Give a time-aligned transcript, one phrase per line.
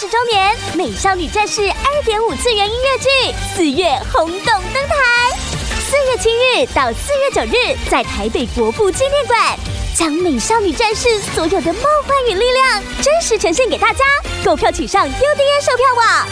[0.00, 5.36] 十周年《美少女战士》二点五次元音乐剧四月轰动登台，
[5.80, 9.58] 四月七日到四月九日，在台北国父纪念馆，
[9.96, 14.04] 将美少女战士所有的梦幻与力量真实呈现给大家。
[14.44, 16.28] 购票请上 UDN 售票网。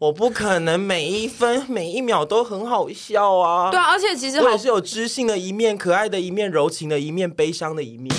[0.00, 3.70] 我不可能每一分每一秒都很好笑啊！
[3.70, 8.12] 对啊，而且其实我也是有知性的一面、可爱的一面、柔情的一面、悲伤的一面。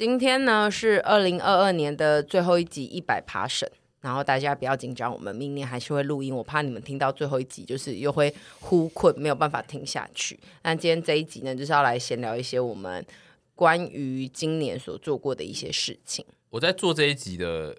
[0.00, 3.70] 今天呢是二零二二年的最后一集一百趴审。
[4.00, 6.34] 然后大家不要紧张，我们明年还是会录音。
[6.34, 10.40] 我怕你们听到最后一集，就是又会呼困，没有办法听下去。
[10.62, 13.04] 那今天这一集呢，就是要来闲聊一些我们
[13.54, 16.24] 关于今年所做过的一些事情。
[16.48, 17.76] 我在做这一集的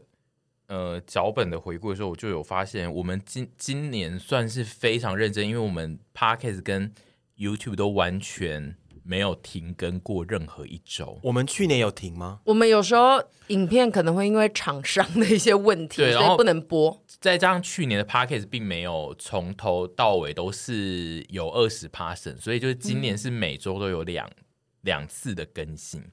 [0.67, 6.93] 呃脚本的回顾的时候，我就有发现，我们今今年算是非常认真，因为我们 Podcast 跟
[7.35, 8.75] YouTube 都完全。
[9.03, 11.19] 没有停更过任何一周。
[11.23, 12.39] 我们去年有停吗？
[12.43, 17.01] 我们有时候影片可能会因为厂商的一些问题，对，所以不能播。
[17.19, 24.43] 再加上去年的 Podcast 并没有从头到尾都是有二十 percent，所以就是今年是每周都有两、嗯、
[24.81, 26.03] 两次的更新，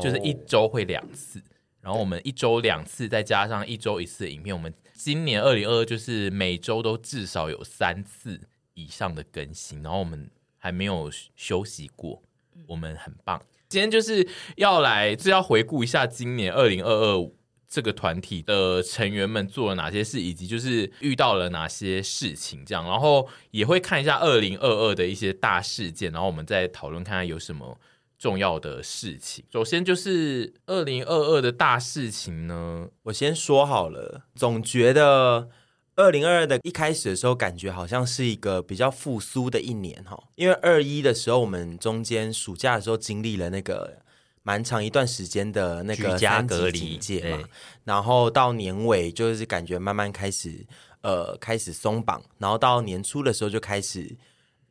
[0.00, 1.38] 就是一周会两次。
[1.38, 1.42] 哦、
[1.82, 8.40] 然后我们一周两次，再加上一周一次的影片，我们今年二零二二就是每周都至少有三次
[8.72, 12.22] 以上的更新，然后我们还没有休息过。
[12.66, 14.26] 我们很棒，今天就是
[14.56, 17.30] 要来，是要回顾一下今年二零二二
[17.68, 27.78] 这个团体的成员们做了哪些事，以及就是遇到了哪些事情，这样，然后也会看一下二零二二的一些大事件，然后我们再讨论看看有什么
[28.18, 29.44] 重要的事情。
[29.52, 35.48] 首先就是二零二二的大事情呢，我先说好了，总觉得。
[35.96, 43.98] 二零二二的一开始的时候，感觉好像是一个比较复苏的一年哈，因为二一的时候，我们中间暑假的时候经历了那个
[44.42, 47.48] 蛮长一段时间的那个居家隔离界嘛，
[47.84, 50.66] 然后到年尾就是感觉慢慢开始
[51.02, 54.16] 呃开始松绑，然后到年初的时候就开始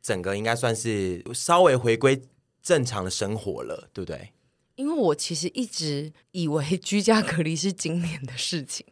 [0.02, 2.20] 整个应该算是稍微回归
[2.62, 4.30] 正常的生活了，对不对？
[4.76, 8.84] 因为我其实一直以为居家隔离是今年的事情。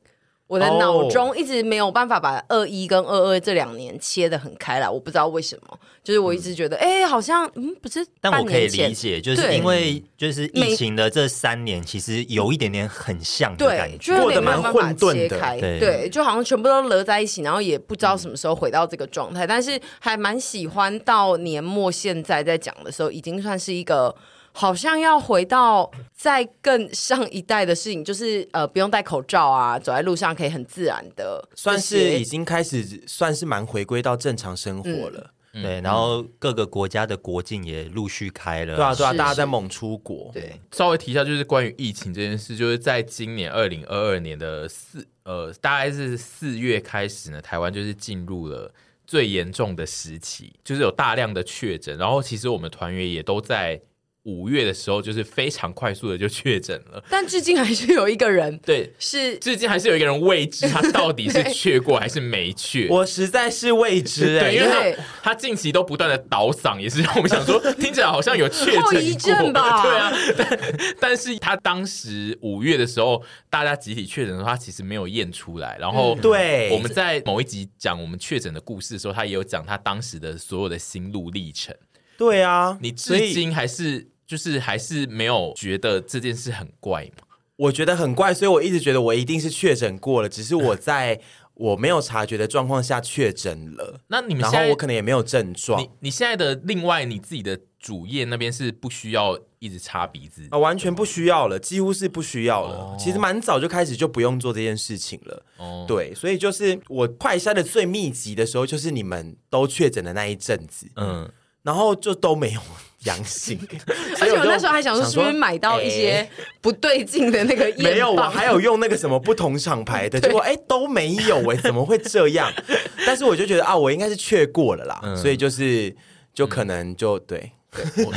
[0.47, 24.14] 我的脑中一直没有办法把二一跟二二这两年切的很开来，我不知道为什么，就是我一直觉得，哎、好像嗯，不是，但我可以理解，就是因为就是疫情的这三年，其实有一点点很像的感觉，过得蛮混沌的，对，对，就好像全部都勒在一起，然后也不知道什么时候回到这个状态，嗯、但是还蛮喜欢到年末现在在讲的时候，已经算是一个。
[24.52, 35.32] 好像要回到再更上一代的事情，就是呃，不用戴口罩啊，走在路上可以很自然的，算是已经开始，算是蛮回归到正常生活了。
[35.54, 40.30] 嗯、对，然后各个国家的国境也陆续开了，对啊，对啊，大家在猛出国。
[40.32, 48.72] 对，稍微提一下，就是关于疫情这件事，就是在今年二零二二年的四呃，大概是四月开始呢，台湾就是进入了
[49.06, 53.80] 最严重的时期，就是有大量的确诊，然后其实我们团员也都在。
[54.24, 69.82] 五月的时候，就是非常快速的就确诊了，但至今还是有一个人，对，是至今还是有一个人未知他到底是确过还是没确，我实在是未知哎，对，因为他他近期都不断的倒嗓，也是让我们想说，听起来好像有确诊后遗症吧？
[69.82, 70.58] 对啊，但
[71.00, 81.74] 但是他当时五月的时候，大家集体确诊的时候，他其实没有验出来，然后对，我们在某一集讲我们确诊的故事的时候，他也有讲他当时的所有的心路历程。
[82.16, 84.11] 对啊，你至今还是。
[84.32, 87.25] 就是还是没有觉得这件事很怪吗？
[87.56, 91.20] 我觉得很怪，所以我一直觉得我一定是确诊过了，只是我在
[91.53, 94.00] 我没有察觉的状况下确诊了。
[94.06, 95.78] 那你们现在，然后我可能也没有症状。
[95.78, 100.56] 你你现在的另外你自己的主页那边是不需要一直擦鼻子啊？
[100.56, 102.76] 完全不需要了，几乎是不需要了。
[102.76, 105.44] 哦、其实蛮早就开始就不用做这件事情了。
[105.59, 110.90] 哦，对，所以就是我快筛的最密集的时候，就是你们都确诊的那一阵子。
[110.96, 111.31] 嗯。
[111.64, 112.61] 然后就都没有
[113.04, 113.58] 阳性，
[114.20, 116.28] 而且我那时候还想说，是不是买到一些
[116.60, 117.93] 不对劲的那个验？
[117.93, 122.52] 没有，我还有用那个什么不同厂牌的， 结果哎都没有哎，怎么会这样？
[123.06, 125.94] 但是我就觉得啊，我应该是确过了啦，嗯、所以就是
[126.32, 128.12] 就可能就对，对我，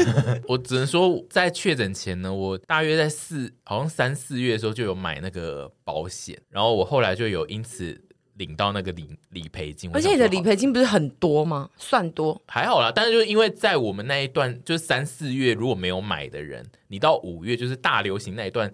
[0.50, 8.00] 我只能说在确诊前呢，我大约在四好像三四月的时候就有买那个保险，然后我后来就有因此。
[8.36, 11.70] 领到那个理理赔金，而且你的理赔金不是很多吗？
[11.78, 18.74] 算多还好啦，但是就是因为在我们那一段，就是三四月如果没有买的人，你到五月就是大流行那一段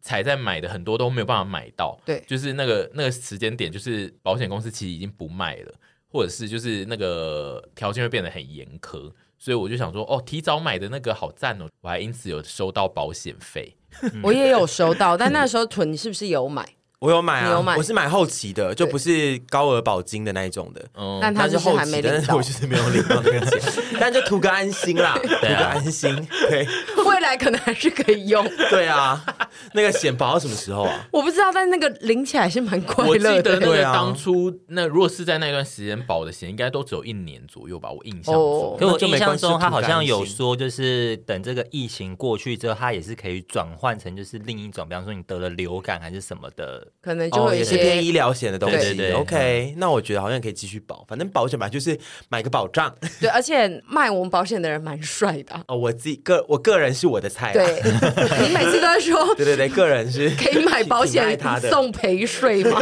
[0.00, 1.98] 才在买的，很多都没有办法买到。
[2.04, 5.74] 对，就是那个那个时间点，就是保险公司其实已经不卖了，
[6.08, 13.74] 或者是就是那个条件会变得很严苛，所以我就想说，哦，提早买的那个好赞哦，我还因此有收到保险费，
[14.22, 16.66] 我也有收到，但那时候囤你是不是有买？
[17.00, 20.86] 我有买啊，有买，我是买后期的，就不是高额保金的那一种的。
[20.94, 23.58] 嗯，但他是后期的，但是我就是没有领到那个钱，
[23.98, 26.14] 但就图个安心啦，图个安心。
[26.50, 26.68] 对，
[27.06, 28.46] 未来可能还是可以用。
[28.68, 29.24] 对啊，
[29.72, 31.04] 那个险保到什么时候啊？
[31.10, 33.30] 我不知道，但是那个领起来是蛮快乐的。
[33.30, 37.90] 我记得当初，那如果是在那段时间保的险，应该都只有一年左右吧？
[37.90, 46.86] 我印象中，可我印象中他好像有说，就是等这个疫情过去之后，他也是可以转换成就是另一种，比方说你得了流感还是什么的。
[47.02, 51.98] 可能就会也是偏医疗险的东西，OK，那我觉得好像可以继续保，反正保险嘛就是
[52.28, 52.94] 买个保障。
[53.20, 55.58] 对，而且卖我们保险的人蛮帅的。
[55.68, 57.52] 哦，我自己个我个人是我的菜。
[57.52, 57.80] 对，
[58.46, 61.38] 你每次都在说， 对对对，个人是可以买保险
[61.70, 62.78] 送陪睡吗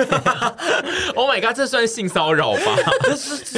[1.15, 2.77] ？Oh my god，这算性骚扰吧？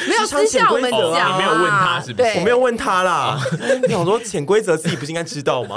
[0.08, 2.38] 没有私下我们讲，你没有问他是不是？
[2.38, 3.38] 我没有问他啦。
[3.82, 5.76] 你想说潜规则自己不是应该知道吗？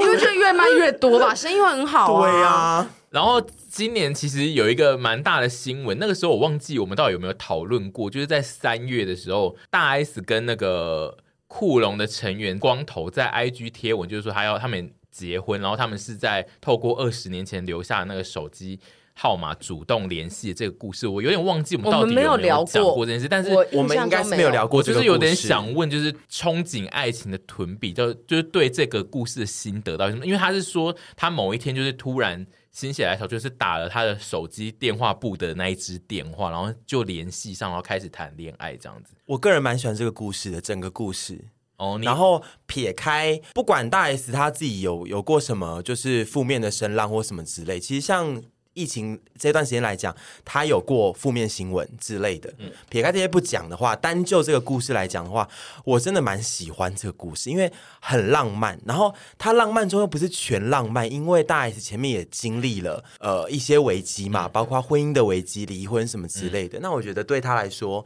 [0.00, 2.22] 因为这越卖越多吧，生意会很好。
[2.22, 2.86] 对呀。
[3.16, 3.40] 然后
[3.70, 11.16] 今年其实有一个蛮大的新闻，那个时候我忘记我们到底有没有讨论过，就是在三月的时候，大 S 跟那个
[11.46, 18.78] 库龙的成员光头在 IG 贴文，就是说他要他们结婚，然后他们是在透过二十年前留下的那个手机
[19.14, 30.26] 号码主动联系的这个故事，我有点忘记我们到底有没有讲过这件事，但是我们应该是没有聊过，就是有点想问，就是憧憬爱情的屯比，就就是对这个故事的心得到什么？
[30.26, 32.46] 因为他是说他某一天就是突然。
[32.76, 39.14] 心血来潮，就是打了他的手机电话簿的那一支电话，然后就联系上，然后开始谈恋爱这样子。
[39.24, 41.42] 我个人蛮喜欢这个故事的，整个故事
[41.78, 41.98] 哦。
[42.02, 48.42] 然后撇开不管大 S 他自己有有过什么，就是负面的声浪或什么之类，其实像。
[48.76, 50.14] 疫情这段时间来讲，
[50.44, 52.52] 他有过负面新闻之类的。
[52.58, 55.48] 嗯，撇开这些不讲的话，单就这个故事来讲的话，
[55.82, 58.78] 我真的蛮喜欢这个故事，因为很浪漫。
[58.84, 66.78] 然后他浪漫中又不是全浪漫，因为大 S 前面也经历了呃一些危机嘛，包括婚姻的危机、离婚什么之类的。
[66.78, 68.04] 嗯、那我觉得对他来说，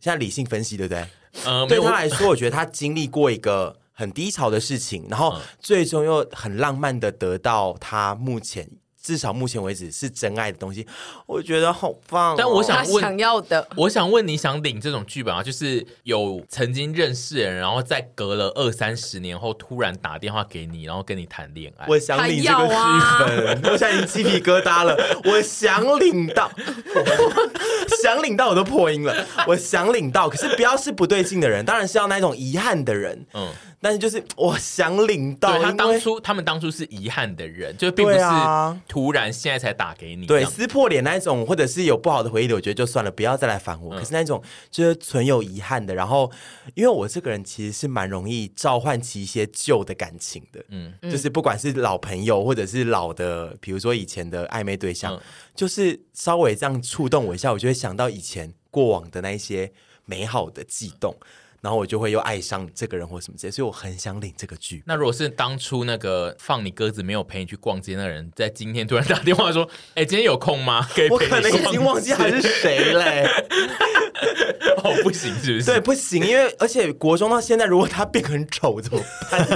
[0.00, 1.06] 现在理性分析，对不对？
[1.44, 8.66] 呃，对他来说，我觉得他经历过一个很低潮的事情，然后最终又很浪漫的得到他目前。
[9.08, 10.86] 至少目前为止是真爱的东西，
[11.24, 12.34] 我觉得好棒哦。
[12.36, 15.42] 但我想问，想要的，我想问，你想领这种剧本啊？
[15.42, 21.86] 就是有曾经认识的人，然后在隔了二三十年后突然打电话给你，然后跟你谈恋爱。
[21.88, 22.74] 我想领这个剧
[23.18, 24.94] 本，啊、我现在已经鸡皮疙瘩了。
[25.24, 26.50] 我想领到，
[28.02, 29.26] 想领到我都破音了。
[29.46, 33.24] 我想领到，可是不要是不对劲的人，当然是要那种遗憾的人。
[33.32, 33.48] 嗯。
[33.80, 38.18] 但是就是我想领到，他当初他们当初是遗憾的人，就并不是
[38.88, 40.26] 突然现在才打给你。
[40.26, 43.96] 对，撕破脸那一种，或者是有不好的回忆的，我觉得就算了，不要再来烦我。
[43.96, 46.30] 可是那种就是存有遗憾的，然后
[46.74, 55.20] 因为我这个人其实是蛮容易召唤起一些旧的感情的，嗯，就是不管是老朋友或者是老的，比如说以前的暧昧对象，
[55.54, 59.70] 就是稍微这样触动我一下，我就会想到以前过往的那一些
[60.04, 61.14] 美好的悸动。
[61.60, 64.82] 然后我就会又爱上这个人或什么之类，所以我很想领这个剧。
[64.86, 73.28] 那如果是当初那个放你鸽子没有陪你去逛街那个人，在今天突然打电话说：“哎、欸，今天有空吗？” 可以陪我可能已经忘记他是谁嘞。
[74.84, 75.64] 哦，不行，是不是？
[75.64, 79.46] 对，不行，因为而且国中到现在，如果他变很丑怎么办？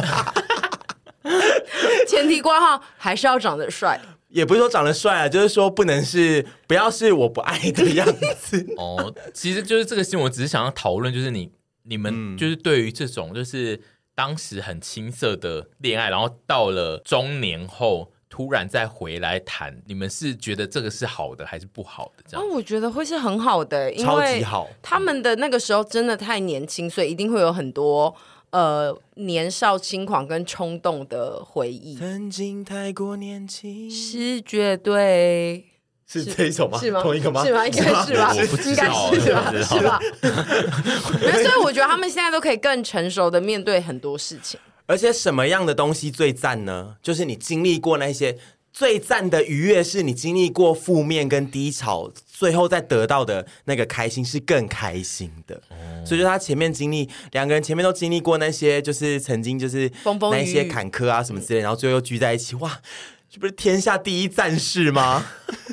[2.09, 8.07] 前提挂号还是要长得帅，也不是说长得帅啊，就是说不能是不要是我不爱的样
[8.41, 8.67] 子。
[8.77, 11.51] 哦，其实就是这个新闻，我只是想要讨论，就是你。
[11.85, 13.81] 你们就是对于这种就是
[14.15, 22.25] 当时很青涩的恋爱，然后到了中年后突然再回来谈，你们是觉得这个是好的还是不好的？
[22.27, 22.47] 这样？
[22.47, 24.69] 哦，我觉得会是很好的，因为超级好。
[24.81, 28.15] 他们的那个时候真的太年轻，所以一定会有很多
[28.51, 31.97] 呃年少轻狂跟冲动的回忆。
[31.97, 35.67] 曾经太过年轻，是绝对。
[36.13, 36.79] 是这一首吗？
[36.79, 37.01] 是吗？
[37.03, 37.45] 同一个吗？
[37.45, 37.67] 是吗？
[37.67, 38.35] 应该是吧？
[38.35, 38.85] 应该
[39.21, 39.53] 是吧？
[39.63, 40.01] 是吧？
[41.33, 44.59] 所以我觉得他们现在都可以更成熟的面对很多事情。
[44.87, 46.97] 而且什么样的东西最赞呢？
[47.03, 48.37] 就是你经历过那些
[48.73, 55.63] 最赞的愉悦，是你经历过负面跟低潮，最后再得到的那个开心是更开心的。
[55.71, 62.81] 嗯、所以就他前面经历两个人前面都经历过那些，就是曾经就是那些坎坷啊什么之类，然后最后又聚在一起，哇！
[63.33, 65.25] 这不是天下第一战士吗？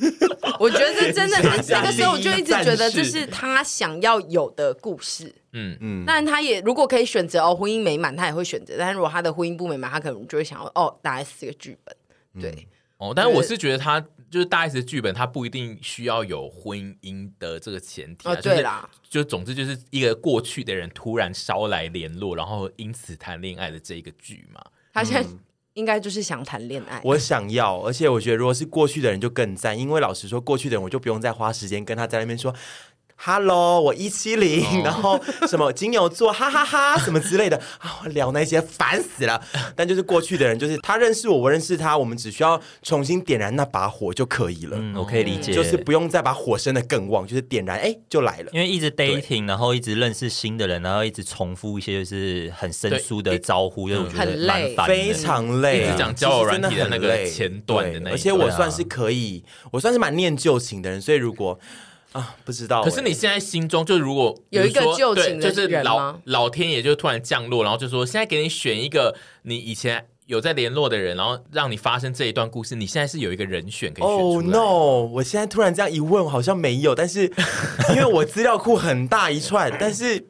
[0.58, 1.38] 我觉得这真的，
[1.68, 5.36] 那个时候我就一直觉得这是他想要有的故事。
[5.52, 8.76] 嗯嗯，但他也如果可以选择哦，婚姻美满，他也会选择。
[8.78, 11.94] 但是如果他的婚姻不美满，他可能就会想要哦，大概是个剧本。
[12.42, 12.66] 对、嗯、
[13.00, 14.00] 哦，但是我是觉得他
[14.32, 18.32] 就是大 S 的剧本，他不一定需要有婚姻的这个前提啊。
[18.32, 24.64] 哦，对啦，就总之就是一个过去的人突然捎来联络，然后因此谈恋爱的这一个剧嘛。
[24.94, 25.30] 他现在
[25.74, 27.02] 应该就是想谈恋爱。
[27.04, 32.54] 我想要，而且我觉得如果是过去的人就更赞，因为老实说，过去的人我就不用再花时间跟他在那边说。
[33.22, 39.42] Hello，我一七零，然后什么金牛座，哈哈哈，哈，什么之类的啊，聊那些烦死了。
[39.76, 44.78] 但就是过去的人，就是他认识我，我认识他，我们只需要重新点燃那把火就可以了。
[44.80, 48.52] 嗯，我可以理解，就是不用再把火升的更旺，就是点燃，哎，就来了。
[48.54, 55.84] 因为一直 dating，然后一直认识新的人，然后一直重复一些就是很生疏的招呼，就很累，非常累。
[55.84, 61.60] 一直讲交友软体的那个前段的那，而且我算是可以，我算是蛮念旧情的人，所以如果。
[62.12, 62.84] 啊，不知道。
[62.84, 74.58] 可是你现在心中就如果有一个旧情的人，就是老老天爷就突然降落，然后就说现在给你选一个你以前有在联络的人，然后让你发生这一段故事，你现在是有一个人选可以选出来。
[74.58, 75.06] Oh no！
[75.14, 77.32] 我现在突然这样一问，好像没有，但是
[77.90, 80.26] 因为我资料库很大一串，但是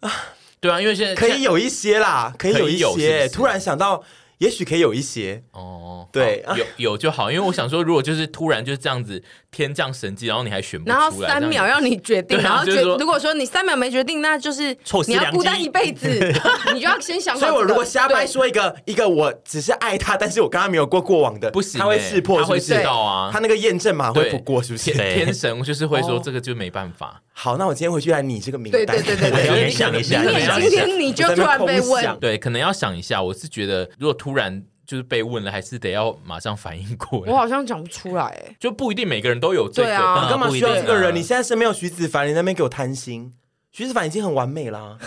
[0.00, 0.10] 啊，
[0.58, 4.02] 对啊，因为现在可以有一些啦，可以有一些，突然想到。
[4.40, 14.76] 也许可以有一些哦，对，有有就好，因为我想说，如果就是突然就是这样子天降神迹，然后你还选不出来，然后三秒让你决定，然后决如果说你三秒没决定，那就是
[15.06, 16.08] 你要孤单一辈子，
[16.72, 17.36] 你就要先想。
[17.36, 24.92] 所以我如果瞎掰说一个一个，我只是爱他，但是我跟他没有过过往的，不行，他会识破，他会知道啊，他那个验证码会不过，是不是？
[24.92, 27.20] 天神 就是会说这个就没办法。
[27.32, 30.22] 好，那我今天回去来拟这个名单，对对对对， 我想一下，
[30.60, 33.20] 今天你就突然被问，对，可能要想一下。
[33.20, 34.62] 我是觉得，如果突然。
[34.90, 37.30] 就是被问了，还是得要马上反应过来。
[37.30, 39.86] 我好像讲不出来，哎，就不一定每个人都有这个。
[39.86, 41.14] 对啊，你干嘛需要这个人？
[41.14, 43.32] 你现在身边有徐子凡，你在那边给我贪心。
[43.70, 44.98] 徐子凡已经很完美了。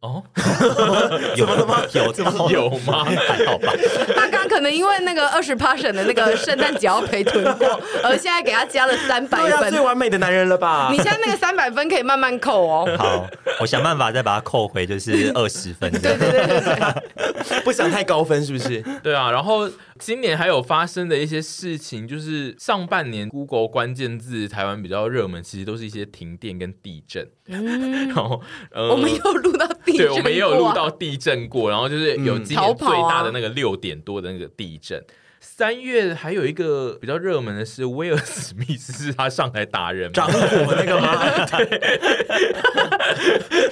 [0.00, 0.22] 哦，
[1.36, 1.82] 有吗？
[1.92, 3.04] 有 这么有吗？
[3.04, 3.70] 还好吧。
[4.16, 10.88] 他刚可能因为那个二十 passion 的那个 圣诞节要陪囤过，而现在给他加了三百分，最完美的男人了吧？
[10.90, 12.96] 你现在那个三百分可以慢慢扣哦。
[12.96, 13.26] 好，
[13.60, 15.90] 我想办法再把它扣回，就是二十分。
[15.92, 18.82] 对对对对，不想太高分是不是？
[19.02, 19.30] 对啊。
[19.30, 19.68] 然后
[20.00, 27.28] 今年还有发生的一些事情，就是上半年 Google 关键字台湾比较热门，其实都是一些停电跟地震。
[27.46, 28.40] 嗯，然后
[28.72, 30.06] 呃，我们有录到地震。
[30.06, 35.04] 对，我们也有录到地震过，然后就是有今年最大的那个六点多的那个地震。
[35.42, 41.46] 三、嗯、月还有一个比较热门的是威尔史密斯，是他上台打人掌火那个吗？
[41.46, 42.00] 对，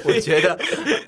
[0.05, 0.59] 我觉得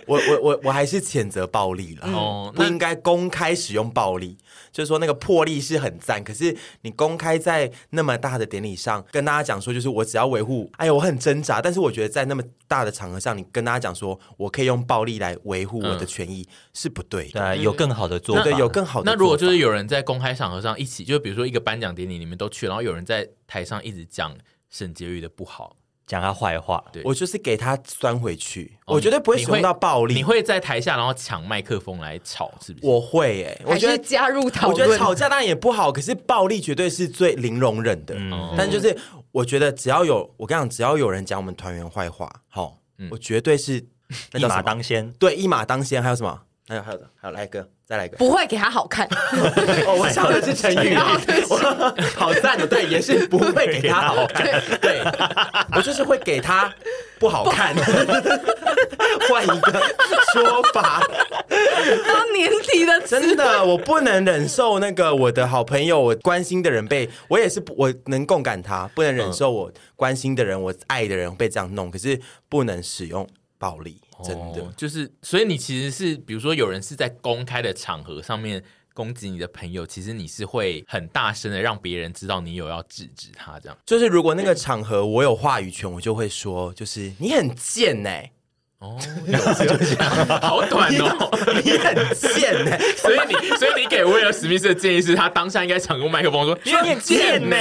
[0.07, 4.37] 我我我我还是谴责暴力了，哦、嗯，不应该公开使用暴力。
[4.73, 19.11] 就是说那个魄力是很赞，可是你公开在那么大的典礼上跟大家讲说，就是我只要维护，哎呀，我很挣扎，但是我觉得在那么大的场合上，你跟大家讲说我可以用暴力来维护我的权益、嗯、是不对的，对，有更好的做法，对，有更好的。
[19.11, 24.37] 那如果就是有人在公开场合上一起，就比如说一个颁奖典礼，你们都去，然后有人在台上一直讲
[24.69, 25.77] 沈婕妤的不好。
[26.11, 30.15] 讲他坏话，对，我就是给他酸回去，哦、我绝对不会使用到暴力。
[30.15, 32.87] 你会在台下然后抢麦克风来吵，是不是？
[32.87, 38.17] 我会、欸，哎，我觉得加入讨论，我觉得吵架当然也不好，可是暴力绝对是最零容忍的。
[38.19, 38.99] 嗯、但就是
[39.31, 43.77] 我觉得只要有我跟你讲，只要有人讲我们团员坏话，好，嗯、我绝对是
[44.35, 45.13] 一马当先。
[45.13, 46.03] 对，一马当先。
[46.03, 46.41] 还有什么？
[46.71, 47.69] 还有还有的，还有来一个。
[47.85, 49.05] 再来一个，不会给他好看。
[49.85, 50.95] 哦，我笑的是成语，
[52.15, 54.63] 好赞的，对，也是不会给他好看。
[54.81, 55.03] 对，
[55.75, 56.73] 我就是会给他
[57.19, 57.75] 不好看。
[59.29, 59.73] 换一个
[60.33, 73.27] 说法，到年底的真的，我不能忍受那个我的好朋友，我关心的人被我也是，我能共感他，不能忍受我关心的人，我爱的人被这样弄，可是不能使用
[73.61, 74.01] 暴力。
[74.25, 78.63] 真的、哦、就是，所以你其实是，比如说有人是在公开的场合上面
[78.93, 83.79] 攻击你的朋友，其实你是会很大声的让别人知道你有要制止他，这样。
[83.87, 88.33] 就是如果那个场合我有话语权，我就会说，就是你很贱哎、欸。
[88.81, 88.97] 哦，
[89.29, 89.65] 有这
[90.03, 90.11] 样，
[90.41, 91.31] 好短哦，
[91.63, 97.57] 你很贱呢，所以你，所以你给威尔史密斯的建议是他当下应该抢过麦克风说：“你很贱呢，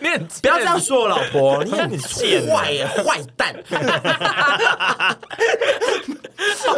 [0.00, 3.54] 你很不要这样说，老婆，你很贱，坏耶，坏蛋。”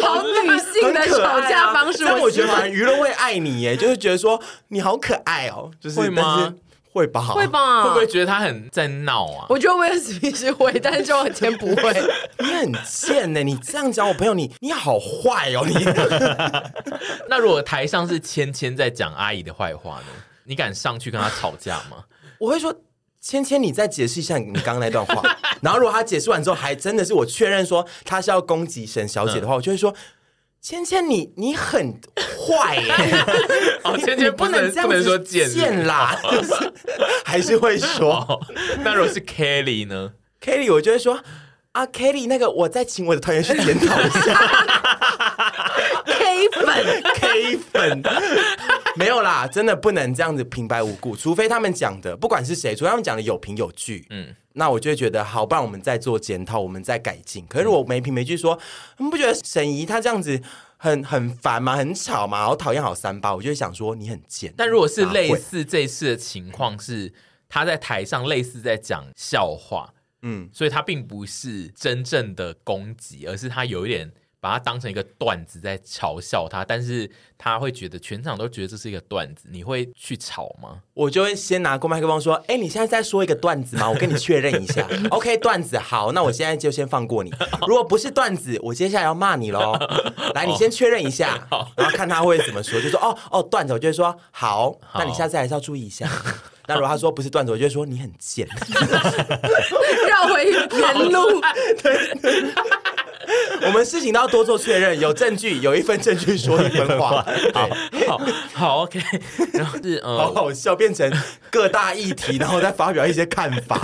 [0.02, 6.52] 好女性的吵架方式，但我觉得舆论会爱你耶，就是觉得说你好可爱哦，就是会吗？
[6.92, 9.47] 会吧，会吧，会不会觉得他很在闹啊？
[9.49, 12.02] 我觉得威尔史密斯会，但是周华健不会。
[12.40, 15.75] 你很贱呢、欸，你这样讲我朋友，你你好坏哦，你。
[17.30, 20.06] 那如果台上是芊芊在讲阿姨的坏话呢？
[20.44, 22.04] 你敢上去跟他吵架吗？
[22.38, 22.75] 我会说，
[23.20, 25.23] 芊芊，你再解释一下你刚刚那段话。
[25.62, 29.94] 然后如果他解释完之后，还真的是我确认说他是要攻击沈小姐的话，嗯、我就会说。
[30.62, 32.93] 芊芊，你你很坏耶！
[33.83, 36.19] 哦，芊芊不能不能说贱啦，
[37.25, 38.40] 还是会说。
[38.83, 40.12] 那如果是 Kelly 呢
[40.43, 41.19] ？Kelly，我就会说
[41.73, 44.38] 啊，Kelly，那个我再请我的团员去检讨一下。
[46.07, 48.02] K 粉，K 粉，
[48.97, 54.35] 没有啦，真的不能这样子平白无故，除非他们讲的，不管是谁，除非他们讲的有凭有据，嗯。
[54.54, 57.47] 那我就会觉得好，不然我们再做检讨，我们再改进。
[57.47, 58.59] 可是我没凭没据说，
[58.99, 60.42] 你不觉得沈怡她这样子
[60.76, 61.76] 很很烦吗？
[61.76, 62.44] 很吵吗？
[62.44, 63.32] 好讨厌，好三八。
[63.32, 64.52] 我就会想说你很贱。
[64.56, 67.12] 但如果是类似这次的情况，是
[67.49, 74.11] 他在台上类似在讲笑话，嗯，所以他并不是真正的攻击，而是他有一点。
[74.40, 80.80] 把它当成一个段子在嘲笑他，但是他会觉得全场都觉得这是一个段子，你会去吵吗？
[80.94, 83.88] 我就会先拿过麦克风说：“哎，你现在在说一个段子吗？
[83.90, 84.87] 我跟你确认一下。
[85.12, 87.30] OK，段子好，那我现在就先放过你。
[87.66, 89.78] 如果不是段子，我接下来要骂你喽。
[90.35, 96.09] 来，你先确认一下，然后看他会怎么说，就说哦哦段子，我就会说好，那你下次还是要注意一下。
[96.66, 98.47] 那如果他说不是段子，我就会说你很贱，
[100.09, 101.40] 绕回原路。
[101.82, 102.54] 对。”
[103.66, 107.25] 我们事情都要多做确认，有证据，有一份证据说一分话。
[107.54, 107.68] 好
[108.06, 108.20] 好
[108.52, 109.00] 好，OK。
[109.52, 111.11] 然后是 呃，好好笑，变成
[111.50, 113.80] 各大议题，然后再发表一些看法。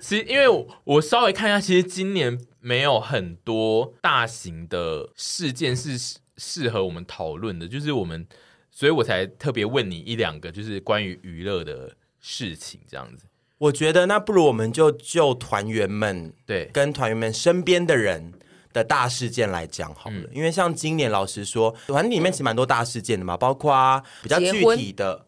[0.00, 0.46] 其实，因为
[0.84, 8.26] 我稍微看一下，其实今年没有很多大型的事件是适合我们讨论的，就是我们，
[8.70, 13.26] 所以我才特别问你一两个，就是关于娱乐的事情，这样子。
[13.58, 16.70] 我觉得那不如我们就就团员们对。
[16.72, 18.32] 跟团员们身边的人
[18.72, 25.26] 的大事件来讲好了，嗯、因为像今年老实说，团里面其实蛮多大事件的嘛，包括比较具体的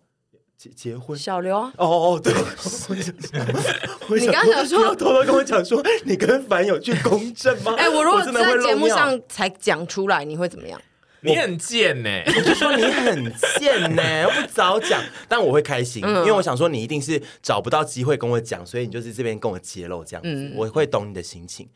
[0.56, 1.18] 结结，婚？
[1.18, 1.56] 小刘？
[1.56, 2.32] 哦哦对，
[4.20, 7.74] 你刚刚想说偷偷跟我讲说你跟凡有去公证吗？
[7.78, 10.80] 哎、欸，我如果在节目上才讲出来，你会怎么样？
[11.28, 21.68] 你很贱呢、欸， 我就说你很贱呢、欸，我不早讲，但我会开心，因为我想说你一定是找不到机会跟我讲，所以你就是这边跟我揭露这样子，嗯、我会懂你的心情。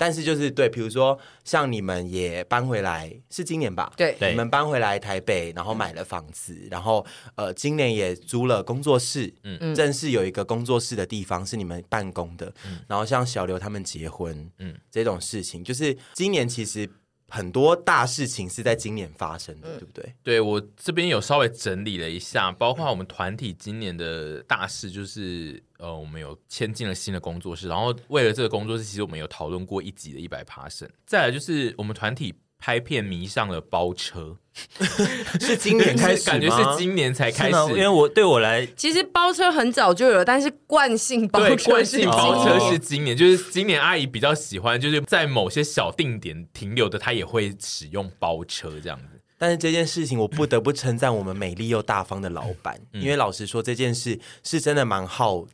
[0.00, 3.92] 但是就是对，比如说像你们也搬回来，是今年吧？
[3.96, 16.88] 对，你们搬回来台北，然后买了房子，然后呃，今年也租了工作室，嗯，正式有一个工作室的地方是你们办公的，嗯，然后像小刘他们结婚，嗯，这种事情，就是今年其实。
[17.28, 20.14] 很多大事情是在今年发生的，嗯、对不对？
[20.22, 30.88] 对，我这边有稍微整理了一下，包括我们团体今年的大事，就是呃，我们有签进了新的工作室，然后为了这个工作室，其实我们有讨论过一集的一百 passion。
[31.06, 32.34] 再来就是我们团体。
[32.58, 34.36] 拍片迷上了包车，
[35.40, 49.04] 是今年开始感觉是今年才开始，因为我对我来，其实包车很早就有了，但是惯性包车惯性包车是今年，就是今年阿姨比较喜欢，就是在某些小定点停留的，她也会使用包车这样子。
[49.40, 55.46] 但是这件事情，我不得不称赞我们美丽又大方的老板，嗯、因为老实说，这件事是真的蛮耗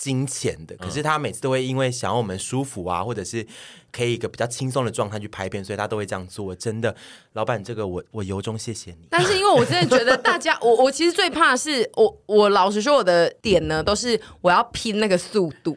[0.00, 0.74] 金钱的。
[0.78, 3.46] 可是他每次都会因为想要我们舒服啊，或者是。
[3.92, 6.54] 可以一个比较轻松的状态去拍片，所以他都会这样做。
[6.54, 6.94] 真的，
[7.32, 8.98] 老板，这个我我由衷谢谢你。
[9.10, 15.76] 但是因为我真的觉得大家，我我其实最怕的是我我老实说，我的点呢都是我要拼那个速度，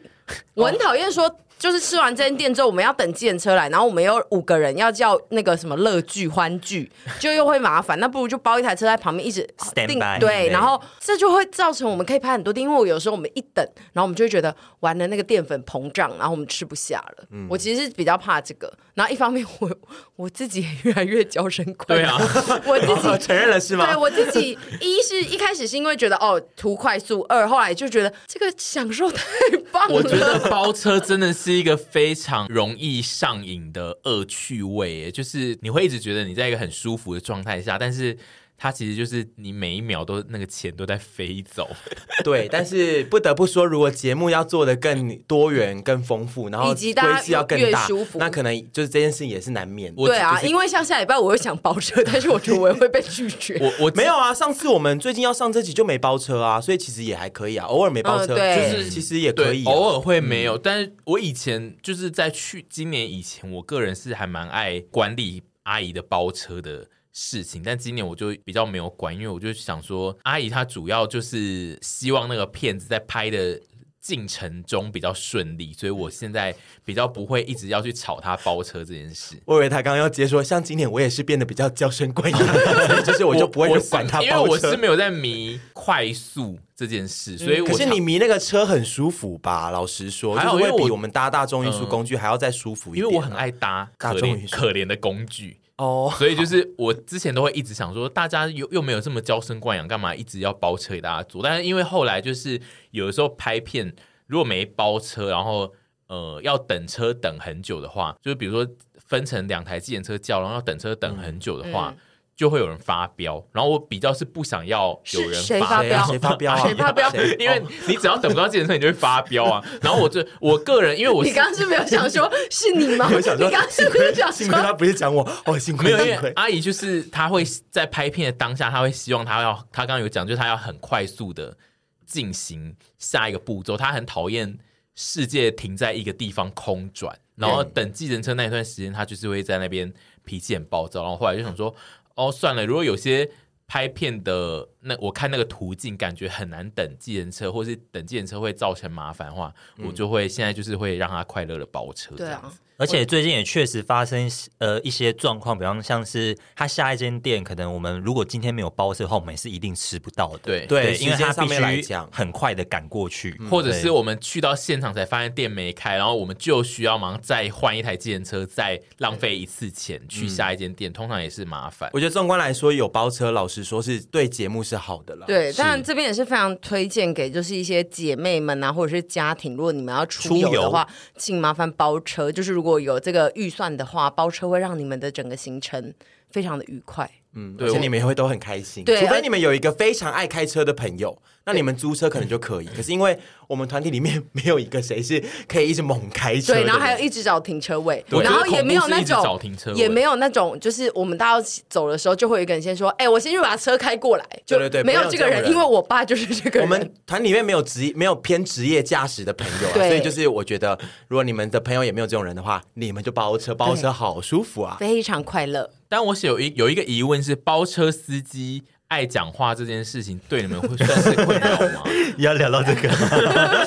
[0.54, 1.28] 我很讨厌说。
[1.58, 7.98] 就是吃完这间店之后，我们要等计程车来，然后我们有五个人要叫那个什么乐聚欢聚，就又会麻烦。
[7.98, 9.40] 那不如就包一台车在旁边一直
[9.74, 17.24] 定 Stand by, 对，然后这就会造成我们可以拍很多店，因为我有时候我们一等，然后我们就会觉得完了那个淀粉膨胀，然后我们吃不下了。
[17.30, 19.70] 嗯、我其实是比较怕这个，然后一方面我
[20.16, 23.86] 我自己也越来越娇生惯养，对啊， 我自己、哦、承认了是吗？
[23.86, 29.24] 对，我自己一是一开始是因为觉得哦图快速，二后来就觉得这个享受太
[29.72, 29.94] 棒了。
[29.94, 31.43] 我觉得包车真的是。
[31.44, 38.16] 是一个非常容易上瘾的恶趣味，就是你会一直觉得你在一个很舒服的状态下，但是
[38.64, 41.68] 它其实就是你每一秒都那个钱都在飞走。
[42.24, 50.02] 对，但是不得不说，如果节目要做的更多元、更丰富，然后规制要更大，那可能就是这件事情也是难免的。
[50.06, 53.58] 对啊，因为像下礼拜我又想包车，但是我觉得我也会被拒绝。
[53.60, 60.56] 我我没有啊，上次我们最近要上这集就没包车啊，所以其实也还可以啊，偶尔没包车，嗯、就是其实也可以、啊，偶尔会没有。
[60.56, 66.86] 嗯、但是我以前就是在去今年以前，我个人是还蛮爱管理阿姨的包车的。
[67.14, 73.58] 事情，但今年我就比较没有管，因为我就想说，阿姨她主要就是希望那个片子在拍的
[74.00, 79.36] 进程中比较顺利，所以我现在比较不会一直要去吵他包车这件事。
[79.46, 82.40] 我以为他刚刚要接说，像今年我也是变得比较娇生惯养，
[83.06, 89.70] 就是我就不会去管他包车，因为我是没有在迷快速这件事，所以可是你迷那个车很舒服吧？
[89.70, 95.58] 老实说，就是会比我们搭大众运输工具还要再舒服一点、啊，因为我很爱搭大众运输可怜的工具。
[95.76, 101.42] 哦，所以就是我之前都会一直想说，大家又又没有这么娇生惯养，干嘛一直要包车给大家坐？
[101.42, 102.60] 但是因为后来就是
[102.92, 103.94] 有的时候拍片，
[104.26, 105.72] 如果没包车，然后
[106.06, 111.90] 呃要等车等很久的话，就是比如说分成两台自行车叫，然后要等车等很久的话。
[111.90, 111.98] 嗯嗯
[112.36, 116.66] 就会有人发飙，然后我比较是不想要有人发飙，谁发飙啊？
[116.66, 117.08] 谁发飙？
[117.38, 119.64] 因为你只要等不到计程车，你就会发飙啊。
[119.80, 123.08] 然后我就我个人，因为我你刚刚是没有想说是你吗？
[123.14, 125.22] 我想说，你刚刚是不是想说他不是讲我？
[125.44, 131.56] 哦，幸亏，没有，因为阿姨就是她会在拍片的当下，她会希望她要，她刚刚有讲，就是她要很快速的
[132.04, 134.58] 进行下一个步骤，她很讨厌
[134.96, 139.92] 世界停在一个地方空转，然后等计程车那一段时间，她就是会在那边
[140.24, 141.72] 脾气很暴躁，然后后来就想说。
[142.16, 143.30] 哦，算了，如果有些
[143.66, 152.14] 拍片的那我看那个途径，感觉很难等计程车，或是等计程车会造成麻烦的话，嗯、我就会现在就是会让他快乐的包车。
[152.14, 152.52] 对啊。
[152.76, 160.38] 而且最近也确实发生呃一些状况，比方像是他下一间店，可能我们如果今天没有包车的话，我们是一定吃不到的。
[160.38, 171.88] 对对，因为他必须很快的赶过去，或者是我们去到现场才发现店没开，然后我们就需要马上再换一台计程车，再浪费一次钱去下一间店，通常也是麻烦。
[171.92, 175.26] 我觉得纵观来说，有包车，老实说是对节目是好的了。
[175.26, 182.30] 对，当然这边也是非常推荐给就是一些姐妹们啊，或者是家庭，如果你们要出游的话，请麻烦包车。
[182.30, 185.92] 就是如果有这个预算的话，包车会让你们的整个行程
[186.30, 187.10] 非常的愉快。
[187.34, 188.84] 嗯，对，而且你们也会都很开心。
[188.84, 192.66] 对，除非你们有一个非常爱开车的朋友，那你们租车可能就可以。
[192.74, 206.68] 可是因为我们团体里面没有一个谁是可以一直猛开车，对，然后还有一直找停车位，然后也没有那种找停车也没有那种，就是我们大家走的时候，就会有一个人先说：“哎，我先去把车开过来。”就对对，没有这个人，因为我爸就是这个人。
[206.68, 210.78] 我们团里面没有职业，没有偏职业驾驶的朋友，啊所以就是我觉得，
[211.08, 215.70] 如果你们的朋友也没有这种人的话，你们就包车，包车好舒服啊，非常快乐。
[215.88, 221.82] 但我有一有一个疑问是，包车司机爱讲话这件事情，对你们会算是困扰吗？
[222.18, 223.10] 要聊到这个吗？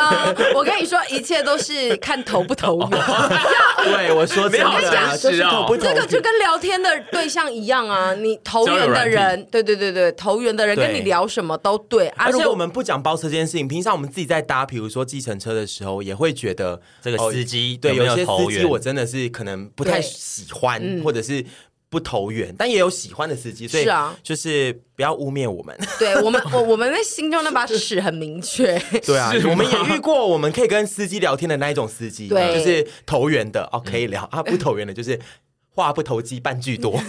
[0.00, 2.90] 呃，我跟你说，一切都是看投不投缘。
[3.84, 5.82] 对，我说真的，就是投不投。
[5.82, 12.08] 这个就跟聊天的对象一样啊，你投缘的人，对对对对，投缘的人跟你聊什么都对。
[12.16, 21.44] 而且我们不讲包车这件事情，平常我们自己在搭，比如说计程车的时候，也会觉得这个司机对有些司机我真的是可能不太喜欢，或者是。
[21.90, 25.76] 不投缘，但也有喜欢的司机，所以啊，就是不要污蔑我们。
[25.98, 28.78] 对我们，我我们的心中那把尺很明确。
[29.04, 35.18] 对啊， 我们也遇过，我们可以跟司机聊天的那一种司机，对，就是投缘的哦，可以聊啊；不投缘的，就是
[35.74, 36.92] 话不投机半句多。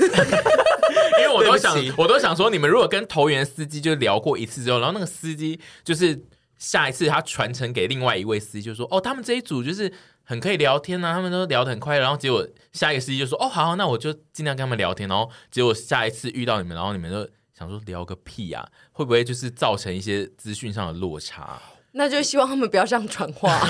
[1.21, 6.19] 因为我都想，我都想说，你们如果跟投缘司机就聊过一次之后，然后那个司机就是
[6.57, 9.93] 下一次他传承给另外一位司机，就说哦，他们这一组就是。
[10.23, 21.59] 很可以聊天啊，他们都聊得很快，然后结果下一个司机就说：“哦，好，那我就尽量跟他们聊天。”然后结果下一次遇到你们，然后你们就想说聊个屁啊，会不会就是造成一些资讯上的落差？
[21.93, 23.59] 那就希望他们不要这样传话，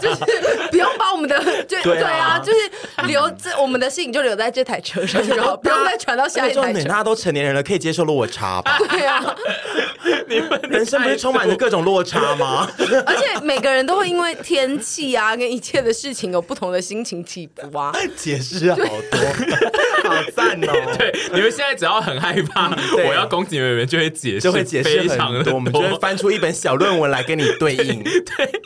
[0.00, 0.24] 就是
[0.70, 6.84] 不用把我们的就对啊，就是留这我们的事情就留在这台车上然后，不用再传到下一台车。
[6.88, 8.78] 大家都成年人了，可以接受落差吧？
[8.88, 9.34] 对啊，
[10.28, 12.70] 你们人生不是充满着各种落差吗？
[13.06, 17.92] 而且每个人都会因为天气啊，跟一切的事情有不同的心情起伏啊。
[18.16, 19.20] 解释好多，
[20.08, 20.96] 好赞哦！
[20.98, 22.70] 对，你们现在只要很害怕
[23.06, 26.50] 我要攻击你们，就会解释，就会解释很多，我们就会翻出一本。
[26.60, 28.60] 小论文来跟你对应，对，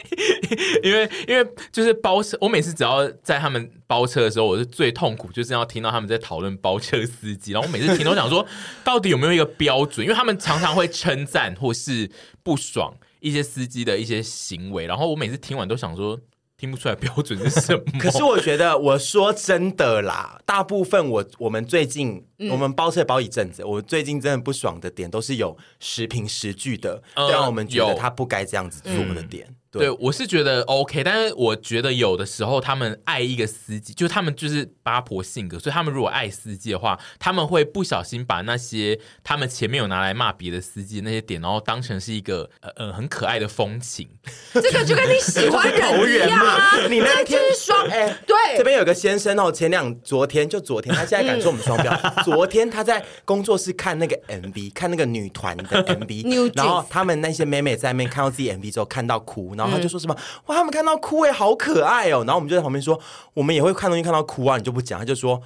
[0.82, 8.44] 因为因为就是包车，我每次只要在他们包车的时候，我是最痛苦，就是要听到他们在讨论包车司机，然后我每次听都想说，
[8.82, 10.04] 到底有没有一个标准？
[10.04, 12.10] 因为他们常常会称赞或是
[12.42, 16.20] 不爽一些司机的一些行为，然后我每次听完都想说。
[16.56, 17.82] 听不出来标准是什么？
[17.98, 29.46] 可是我觉得，我说真的啦，大部分我我们最近、嗯、我们包车包一阵子，我最近真的不爽的点都是有时凭时据的，让、呃、我们觉得他不该这样子做的点。
[29.50, 44.08] 嗯对，对，我是觉得 OK，但是我觉得有的时候他们爱一个司机，就他们就是八婆性格，所以他们如果爱司机的话，他们会不小心把那些他们前面有拿来骂别的司机那些点，然后当成是一个呃呃很可爱的风情。
[44.52, 51.92] 这个就跟你喜欢人一样啊， 你那天双哎，对，这边有个先生哦，前两昨天就昨天，他现在敢说我们双标。
[51.92, 55.64] 嗯、 昨天他在工作室看那个 MV，看那个女团的
[55.96, 59.64] MV，然后他们那些妹妹在那边看到自己 MV 之后看到哭，然后。
[59.64, 62.22] 然后他就说什么哇，他们看到哭哎，好可爱哦。
[62.26, 63.00] 然后我们就在旁边说，
[63.32, 64.98] 我们也会看东西看到哭啊，你就不讲。
[64.98, 65.40] 他就说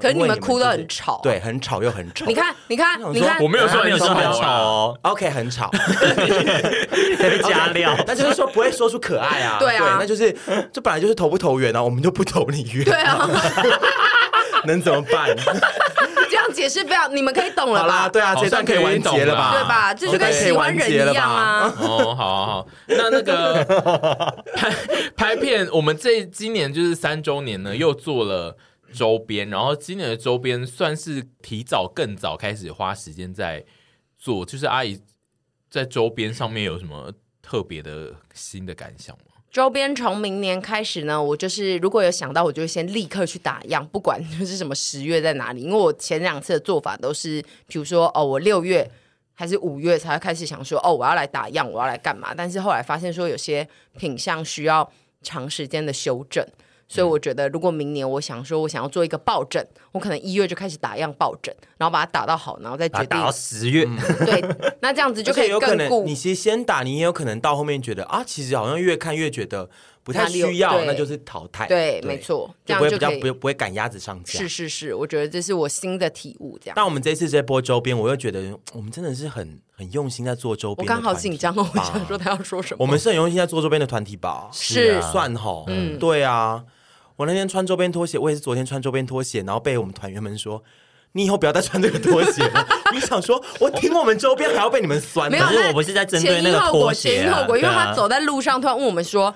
[0.00, 2.24] 可是你们哭得很吵，对，很吵又很吵。
[2.26, 4.98] 你看，你看，你看，我没有说，没有说很吵哦。
[5.02, 5.70] OK，很吵，
[7.46, 7.94] 加料。
[8.06, 9.58] 那就是说不会说出可爱啊。
[9.60, 10.34] 对啊，那就是
[10.72, 12.84] 这本来就是投不投缘啊，我们就不投你缘。
[12.84, 13.28] 对啊，
[14.64, 15.28] 能怎么办？
[16.30, 17.82] 这样解释不要，你们可以懂了吧？
[17.82, 19.52] 好啦，对啊，这段可以完结了吧？
[19.52, 19.92] 对吧？
[19.92, 21.70] 这就跟喜欢人一样啊。
[21.78, 23.62] 哦，好好好，那那个
[24.56, 24.72] 拍
[25.14, 28.56] 拍片，我们这今年就是三周年呢，又做了。
[28.92, 33.64] 周边，然后今年的周边算是提早更早开始花时间在
[34.18, 35.00] 做，就是阿姨
[35.68, 39.24] 在周边上面有什么特别的新的感想吗？
[39.50, 48.90] 周边从明年开始呢，我就是如果有想到，我就先立刻去打样，不管就是什么十月在哪里，因为我前两次的做法都是，比如说哦，我六月
[49.34, 52.32] 还是五月才开始想说哦，我要来打样，我要来干嘛？
[52.34, 56.46] 但是后来发现说有些品相需要长时间的修正。
[56.92, 63.86] 所以我觉得，如果明年我想说，我想要做一个抱枕，我可能一月就开始打样抱枕，然后把它打到好，然后再决定打到十月。
[63.88, 64.44] 嗯、 对，
[64.82, 66.04] 那这样子就可以更顾。
[66.04, 69.70] 你其实先打，你也有可能到后面觉得啊，其实好像越看越觉得
[70.02, 71.66] 不太需要，那就是淘汰。
[71.66, 74.38] 对，对没错，这样就不会比较不不会赶鸭子上架。
[74.38, 76.58] 是是是，我觉得这是我新的体悟。
[76.60, 76.74] 这样。
[76.76, 80.86] 但我们这次这波周边，我又觉得我们真的是很很用心在做周边。
[80.86, 82.84] 我刚好紧张哦， 我想说他要说什么。
[82.84, 84.50] 我们是很用心在做周边的团体吧？
[84.52, 86.62] 是算吼，嗯，对啊。
[87.16, 90.62] 我那天穿周边拖鞋，我也是昨天穿周边拖鞋，然后被我们团员们说
[91.12, 92.66] ：“你以后不要再穿这个拖鞋了。
[92.92, 95.30] ”你想说，我听我们周边还要被你们酸？
[95.30, 99.34] 没有，可是我不是在针对那个拖鞋，前因后果，因为他走在路上，突然问我们说：“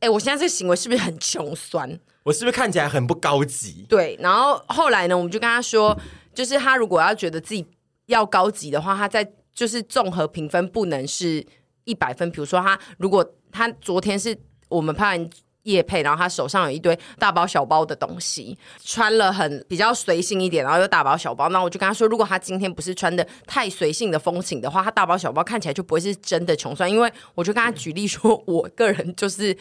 [0.00, 1.98] 哎，我现在这个行为是不是很穷酸？
[2.22, 4.16] 我是不是看起来很不高级？”对。
[4.20, 5.98] 然后后来呢，我们就跟他说，
[6.34, 7.66] 就是他如果要觉得自己
[8.06, 11.44] 要高级的话，他在就是综合评分不能是
[11.84, 12.30] 一百分。
[12.30, 14.36] 比如说，他如果他昨天是
[14.68, 15.18] 我们拍
[15.66, 21.48] 叶佩，然后他手上有一堆大包小包的东西，穿了很比较随性一点，然后又大包小包。
[21.50, 26.90] 那我就跟他说，如果他今天不是穿的太随性的风情的话，他大包小包看起来就不会是真的穷酸。
[26.90, 29.56] 因为我就跟他举例说，我个人就是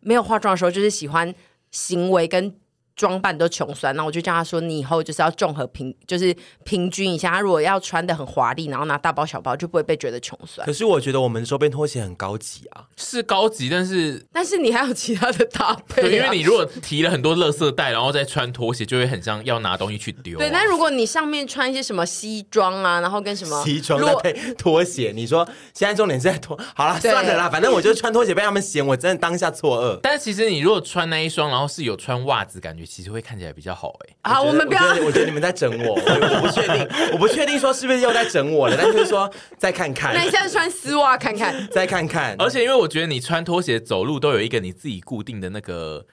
[0.00, 1.34] 没有化妆的时候，就是喜欢
[1.70, 2.54] 行为跟。
[3.00, 7.30] 装扮都穷酸，那我就叫他说：“你以后就是要综合平，就是平均一下。
[7.30, 16.04] 他如果要穿的很华丽，然后拿大包小包，就不会被觉得穷酸。”可是我觉得我们周边拖鞋很高级啊，是高级，但是但是你还有其他的搭配啊。
[16.04, 20.40] 对，因为你如果提了很多垃圾袋，然后再穿拖鞋，就会很像要拿东西去丢啊。
[20.40, 29.98] 对，那如果你上面穿一些什么西装啊，然后跟什么西装再配拖鞋，你说现在重点是在拖，好了，算了啦，反正我就穿拖鞋被他们嫌，我真的当下错愕。
[30.02, 33.72] 但是其实你如果穿那一双，然后是有穿袜子，感觉其实会看起来比较。
[33.72, 35.04] 好哎、欸，啊，我，我们不要我。
[35.06, 40.12] 我觉得你们在整我，我，我不确定，我不确定说是不是又在整我了，但是说再看看。
[40.12, 42.34] 那你现在穿丝袜看看， 再看看。
[42.38, 46.04] 而且因为我觉得你穿拖鞋走路都有一个你自己固定的那个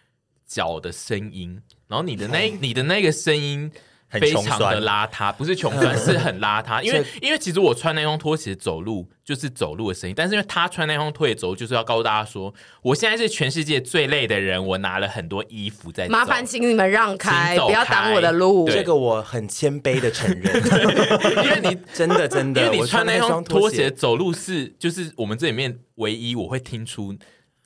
[0.45, 3.71] 脚的声音，然后你的那你的那个声音。
[4.09, 6.81] 非常的邋遢，不是穷酸， 是很邋遢。
[6.81, 16.07] 因为因为其实我穿那双拖鞋走路就是走路的声音，但是因为他穿那双拖鞋走路，就是要告诉大家说，我现在是全世界最累的人，我拿了很多衣服在。
[16.07, 18.69] 麻烦请你们让开，不要挡我的路。
[18.69, 20.55] 这个我很谦卑的承认，
[21.43, 27.15] 因为你 真的真的，因为你穿那双拖鞋走路是就是我们这里面唯一我会听出。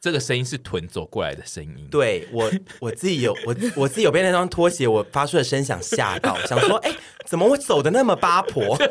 [0.02, 1.88] 这个声音是臀走过来的声音。
[1.92, 6.92] 对我，我自己有我我自己有被那双拖鞋我发出的声响吓到， 想说，哎，
[7.26, 8.76] 怎么我走的那么八婆？
[8.82, 8.86] 就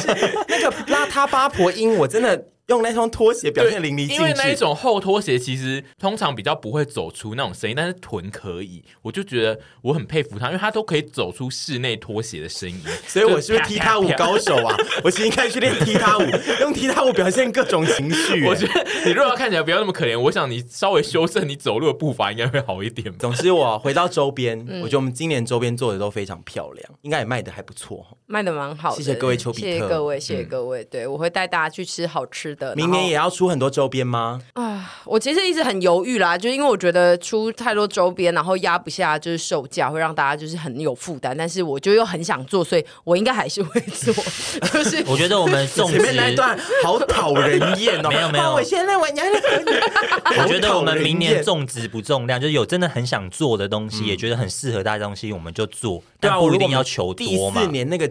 [0.00, 0.06] 是
[0.46, 2.46] 那个邋遢八婆音，我真的。
[2.70, 14.76] 用那双拖鞋表现淋漓尽致，因为那一种厚拖鞋其实通常比较不会走出那种声音，但是臀可以，我就觉得我很佩服他，因为他都可以走出室内拖鞋的声音，所以我是不是踢踏舞高手啊？
[15.02, 16.22] 我其实应该去练踢踏舞，
[16.60, 18.46] 用踢踏舞表现各种情绪。
[18.46, 23.12] 我觉得你如果要看起来不要那么可怜，我想你稍微修正你走路的步伐应该会好一点。
[23.18, 28.96] 总之，我回到周边，嗯、我觉得我们今年周边做的都非常漂亮，应该也卖的还不错，卖的蛮好的。
[28.96, 30.84] 谢谢各位丘比特，谢谢各位，谢谢各位。
[30.84, 33.28] 嗯、对，我会带大家去吃好吃的，明年也要。
[33.30, 34.42] 出很多周边吗？
[34.54, 41.34] 啊，我其实一直很犹豫啦，就是因为我觉得出太多周边，然后压不下就是售价，会让大家就是很有负担。
[41.34, 44.12] 但是我就又很想做，所以我应该还是会做。
[44.74, 56.02] 就是我觉得我们种植那一段好讨人厌哦， 没有没有，我现在我 我觉得我们明年种植不重量，就是有真的很想做的东西，也觉得很适合大家的东西，我们就做。
[56.20, 57.60] 对啊，不一定要求多嘛。
[57.60, 58.10] 第四年那个。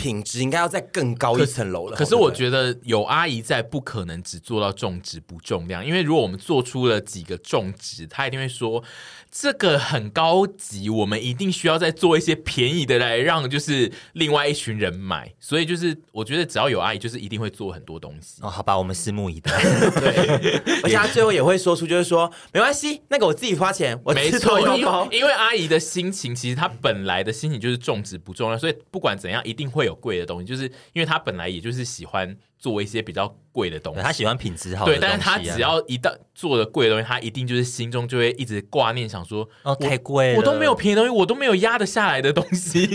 [0.00, 1.96] 品质应该要再更高一层楼了。
[1.96, 8.82] 可是我觉得有阿姨在，不可能只做到重质不重量，因为如果我们做出了几个重质，她一定会说。
[9.30, 18.42] 这个很高级，我们一定需要再做一些便宜的来让就是另外一群人买，所以就是我觉得只要有阿姨，就是一定会做很多东西。
[18.42, 19.52] 哦，好吧，我们拭目以待。
[20.00, 32.36] 对， 而且他最后也会说出，就是说没关系，那个我自己花钱，我没错，因为因为阿姨的心情，其实她本来的心情就是重质不重量，所以不管怎样，一定会有贵的东西，就是因为她本来也就是喜欢。
[32.60, 34.84] 做一些比较贵的东西，他喜欢品质好。
[34.84, 42.88] 对，但是他只要一旦做的贵的东西，他一定就是心中就会一直挂念，想说哦，太贵了，我都没有便宜的东西，我都没有压得下来的东西，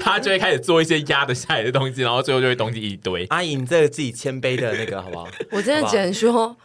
[0.00, 3.24] 他就会开始做一些压得下来的东西，然后最后就会东西一堆。
[3.26, 5.28] 阿姨，你这个自己谦卑的那个好不好？
[5.52, 6.56] 我真的只能说，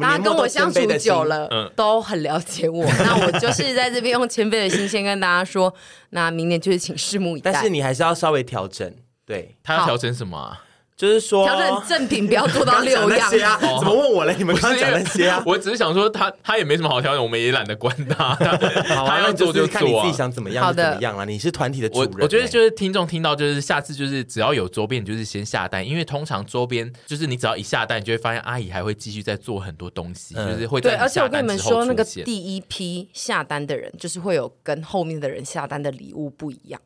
[0.00, 2.84] 大家跟我相处久了，嗯，都很了解我。
[3.04, 5.72] 那我就是在这边用谦卑的心先跟大家说，
[6.10, 7.52] 那明年就是请拭目以待。
[7.52, 8.92] 但是你还是要稍微调整，
[9.26, 10.64] 对，他要调整什么啊？
[10.96, 13.58] 就是说，调整正品不要做到六样啊！
[13.80, 14.34] 怎么问我嘞？
[14.38, 15.42] 你们刚讲那些啊？
[15.44, 18.32] 我只是想说，他他也没什么好调整，我们也懒得管他。
[18.86, 21.26] 他要做就做，看你自己想怎么样就怎么样了。
[21.26, 30.92] 你是团体的主人，我觉得就是听众听到，就是下次就是只要有周边，你就是先下单，因为通常周边就是你只要一下单，你就会发现阿姨还会继续在做很多东西，就是会对。
[30.94, 36.80] 而且我跟你们说，那个第一批下单的人，就是会有跟后面的人下单的礼物不一样。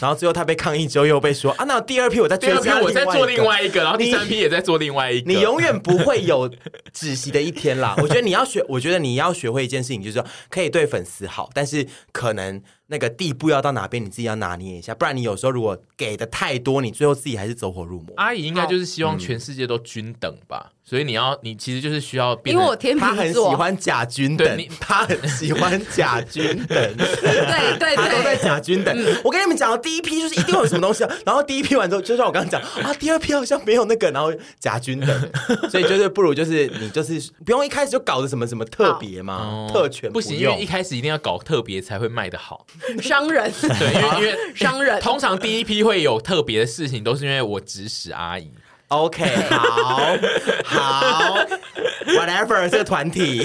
[0.00, 6.50] 然后最后他被抗议之后又被说啊，那第二批我在第二批，我在做另外一个，然后第三批也在做另外一个，你永远不会有
[6.92, 7.94] 止息的一天啦。
[7.98, 12.62] 我觉得你要学，我觉得你要学会一件事情，就是说可以对粉丝好，但是可能。
[12.92, 18.12] 那个地步要到哪边，你自己要拿捏一下，不然你有时候如果给的太多，你最后自己还是走火入魔。
[18.16, 22.52] 阿姨应该就是希望全世界都均等吧，所以你要，你其实就是需要变。
[22.52, 28.92] 因为我天秤座，他很喜欢假均等，他很喜欢假均等， 对对对，他都在假均等。
[29.22, 35.30] 我跟你们讲，第一批就是一定会有什么东西， 然后第一批完之后，就像我刚刚讲啊，第二批好像没有那个，然后假均等，
[35.70, 42.66] 所以就是不如就是你就是不用一开始就搞的什么什么特别嘛，特权不行，因为一开始一定要搞特别才会卖得好。
[43.00, 43.48] 商人。
[43.60, 45.00] 对，因为因为商人。
[45.00, 48.50] 通常第一批会有特别的事情，都是因为我指使阿姨。
[48.90, 50.16] OK，好，
[50.64, 51.34] 好
[52.06, 53.42] ，whatever，这个团体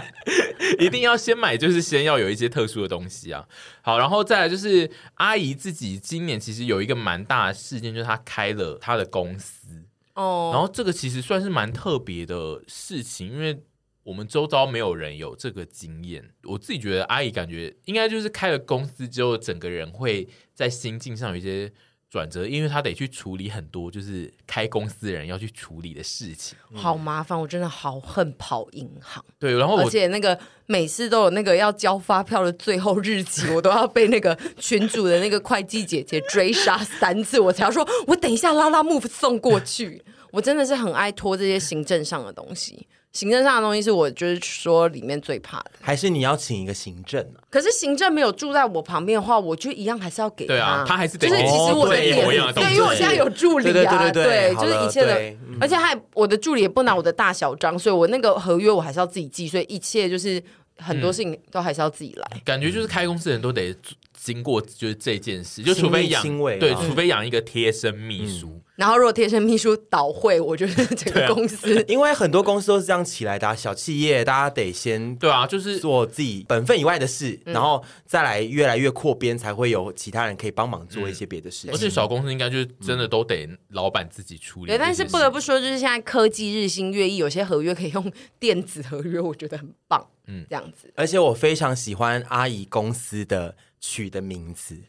[0.78, 3.46] 一定要先买，就是先要有一些特殊的东西啊。
[3.82, 9.68] 好，然后再来就是阿姨自己今年其实有一个蛮大的事件，就是她开了她的公司
[10.14, 10.50] 哦。
[10.52, 13.62] 然后这个其实算是蛮特别的事情，因为。
[14.04, 21.72] 我们周遭没有人有这个经验，我自己觉得阿姨感觉应该就是开了公司之后，整个人会在心境上有一些
[22.14, 27.36] 转折，因为他得去处理很多就是开公司的人要去处理的事情，好麻烦。
[27.36, 40.00] 我真的好恨跑银行，对，然后而且那个每次都有那个要交发票的最后日期，我都要被那个群主的那个会计姐姐追杀三次，我才要说，我等一下拉拉 move 送过去。
[40.30, 42.86] 我真的是很爱拖这些行政上的东西。
[43.14, 47.46] 行政上的东西是我就是说里面最怕的，还是你要请一个行政啊？
[47.48, 50.52] 可是行政没有住在我旁边的话，我就一样还是要给他。
[50.52, 55.16] 对啊，他还是得就是其实我的脸，哦、对，对，因为我现在有助理啊，对对对对，对就是一切的，
[55.48, 60.42] 嗯、而且还我的助理也不拿我的大小章，所以我那个合约我还是要自己记，所以一切就是
[60.78, 62.28] 很多事情都还是要自己来。
[62.34, 63.72] 嗯、感觉就是开公司的人都得
[64.12, 66.20] 经过就是这件事，就除非养
[66.58, 68.48] 对，除非养一个贴身秘书。
[68.48, 73.54] 嗯然后，如果贴身秘书倒会，我觉得整个公司，啊、因为很多公司都是这样起来的、啊。
[73.54, 81.70] 小企业，大家得先对啊，就是做自己本分以外的事，嗯、然后再来越来越扩编，才会有其他人可以帮忙做一些别的事情。
[81.70, 84.66] 嗯、而且小公司应该就是真的都得老板自己处理。
[84.66, 90.04] 对，但是不得不说，就是现在科技日新月异，有些合约可以用电子合约，我觉得很棒。
[90.26, 90.92] 嗯，这样子。
[90.96, 94.80] 而且我非常喜欢阿姨公司的取的名字。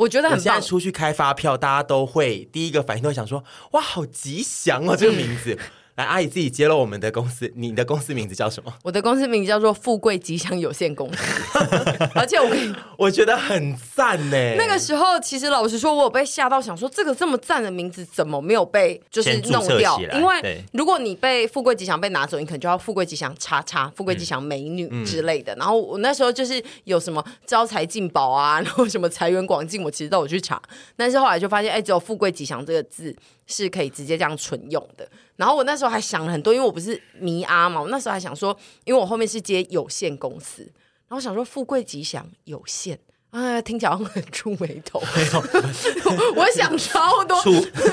[0.00, 0.42] 我觉得很棒。
[0.42, 5.58] 现在出去开发票，大家都会第一个反应都会想说：“哇，好吉祥哦，这个名字。”
[5.96, 8.72] 来，阿姨自己揭露我们的公司， 你的公司名字叫什么？
[8.82, 11.18] 我的公司名字叫做富贵吉祥有限公司，
[12.14, 14.54] 而且我跟你， 我觉得很赞呢。
[14.56, 20.00] 那个时候，其实老实说，我有被吓到，想说这个这么赞的名字怎么没有被就是弄掉？
[20.14, 25.54] 因为如果你被富贵吉祥被拿走，你可能就要富贵吉祥叉叉，富贵吉祥美女之类的。
[25.54, 30.60] 嗯、然后我那时候就是有什么招财进宝啊，然后什么财源广进，我其实都有去查，
[30.96, 33.14] 但是后来就发现，哎，只有富贵吉祥这个字。
[33.50, 35.06] 是可以直接这样存用的。
[35.36, 40.62] 然后我那时候还想了很多，因为我不是迷阿嘛，我那时候还想说，因为我后面是接有限公司，
[41.08, 42.98] 然后想说富贵吉祥有限
[43.30, 45.00] 哎，听起来很触眉头。
[46.34, 47.36] 我想超多，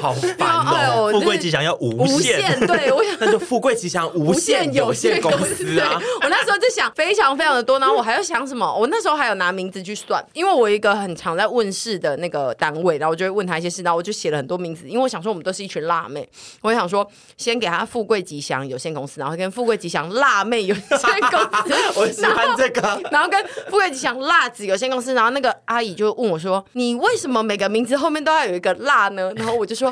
[0.01, 1.11] 好烦哦！
[1.11, 6.01] 富贵吉祥要无限，对我想 那就富贵吉祥无限有限公司啊！
[6.23, 8.65] 我那时候就想非常非常的多，然后我还要想什么？
[8.75, 16.27] 我那时候还有拿名字去算，因为我一个很常在问事的那个单位，然后我就会问他一些事，然后我就写了很多名字，因为我想说我们都是一群辣妹，
[16.61, 17.07] 我想说
[17.37, 20.89] 先给他富贵吉祥有限公司，然后跟富贵吉祥辣妹有限
[21.29, 23.39] 公司，我喜欢这个，然后跟
[23.69, 25.26] 富贵吉祥辣子有限公司，然后。
[25.29, 29.89] 那个阿姨就问我说：“你为什么每个名字后面都要有一个辣呢？”然后我就说：“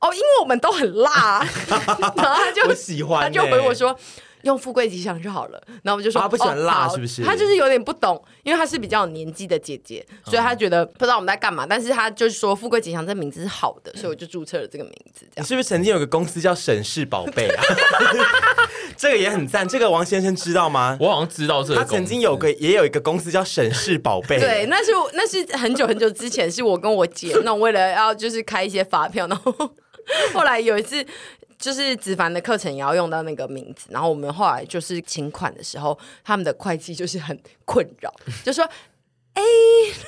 [0.00, 3.96] 哦，因为我们都很辣。” 然后他就喜欢、欸，他就回我说。
[4.46, 7.22] 用富贵吉祥就好了，然后我就说他不喜欢辣，是不是？
[7.22, 11.66] 他就是有点不懂，因为他是比较有年纪的姐姐，所以他觉得不知道我们在干嘛。
[11.68, 15.26] 但是他就是说富贵吉祥这名字是好的，所以我就注册了这个名字。
[15.34, 17.62] 这样，你是不是曾经有个公司叫沈氏宝贝啊？
[18.96, 19.66] 这个也很赞。
[19.66, 20.96] 这个王先生知道吗？
[21.00, 21.80] 我好像知道这个。
[21.80, 24.38] 他曾经有个也有一个公司叫沈氏宝贝。
[24.40, 29.52] 对，那是那是很久很久之前，是我跟我姐那种为了要就是开一些发票，然后
[30.32, 31.04] 后来有一次。
[31.58, 38.64] 就是子凡的课程也要用到那个名字，然后我们后来就是请款的时候，他们的会计就是很困扰，就说
[39.34, 39.42] ：“哎，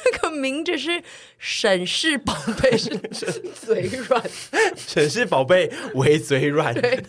[0.04, 1.02] 那个名字是
[1.38, 2.90] 沈氏宝贝，是
[3.54, 4.22] 嘴软，
[4.76, 7.02] 沈氏宝贝为嘴软。”对，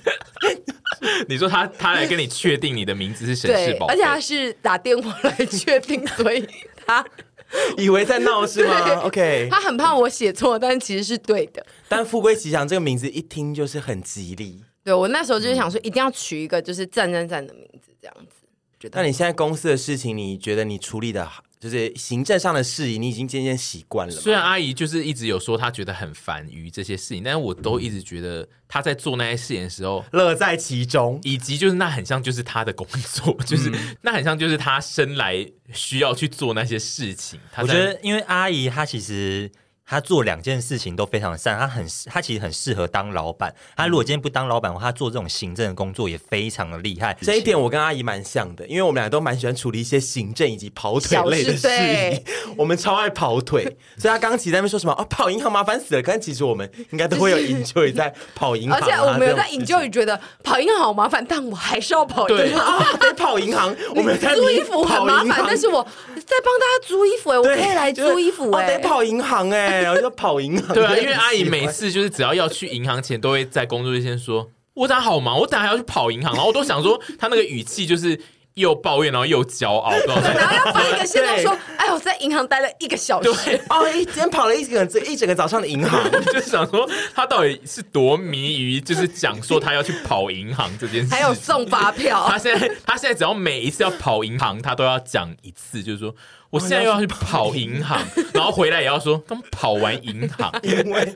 [1.27, 6.47] 你说他他来跟你确定你的名字是沈氏宝贝，而且他是打电话来确定，所以
[6.85, 7.05] 他。
[7.77, 11.65] 以为在闹是吗？OK，他很怕我写错，但其实是对的。
[11.87, 14.63] 但富贵吉祥这个名字一听就是很吉利。
[14.83, 18.89] 对，我那时候就是想说，一定要取一个就是赞赞赞的名字，这样子。
[18.93, 21.43] 那你现在公司的事情，你觉得你处理的好？
[21.59, 24.13] 就是行政上的事宜，你已经渐渐习惯了。
[24.13, 37.39] 虽然阿姨就是一直有说她觉得很烦于这些事情，但是我都一直觉得她在做那些事情的时候乐在其中，以及就是那很像就是她的工作，就是、嗯、那很像就是她生来需要去做那些事情。
[37.57, 39.51] 我觉得，因为阿姨她其实。
[39.89, 43.51] 他做两件事情都非常善，他很他其实很适合当老板。
[43.75, 47.17] 他如果今天不当老板的话，他做这种行政的工作也非常的厉害。
[47.21, 52.23] 这一点我跟阿姨蛮像的，因为我们俩都蛮喜欢处理一些行政以及跑腿类的事宜。
[52.55, 53.63] 我们超爱跑腿，
[53.97, 56.01] 所以他刚起在那边说什么哦，跑银行麻烦死了。
[56.03, 62.77] 可是其实我们应该都会有 enjoy 在跑银行，啊， 而且我们有在 enjoy 觉得跑银行好麻烦，但我还是要跑银行。
[62.77, 63.75] 啊，得 跑银行。
[63.95, 69.78] 我们在租衣服很麻烦，但是我在帮大家租衣服哎，我可以来租衣服，得跑银行哎。
[69.81, 78.19] 然后就跑银行，对啊，因为阿姨每次就是只要要去银行前，都会在工作日先说：“我等下好忙，我等下还要去跑银行。”然后我都想说，他那个语气就是
[78.55, 86.09] 又抱怨，然后又骄傲，然后要发一个现在说：“哎，我在银行待了一个小时，对哦，一天跑了一整个一整个早上的银行。
[86.27, 92.27] ”就是想说他到底是多迷于就是讲说他要去跑银行这件事，还有送发票。
[92.29, 96.13] 他现在他现在只要每一次要跑银行，他都要讲一次，就是说。
[96.49, 101.15] 我现在又要去跑银行，然后回来也要说刚跑完银行，因为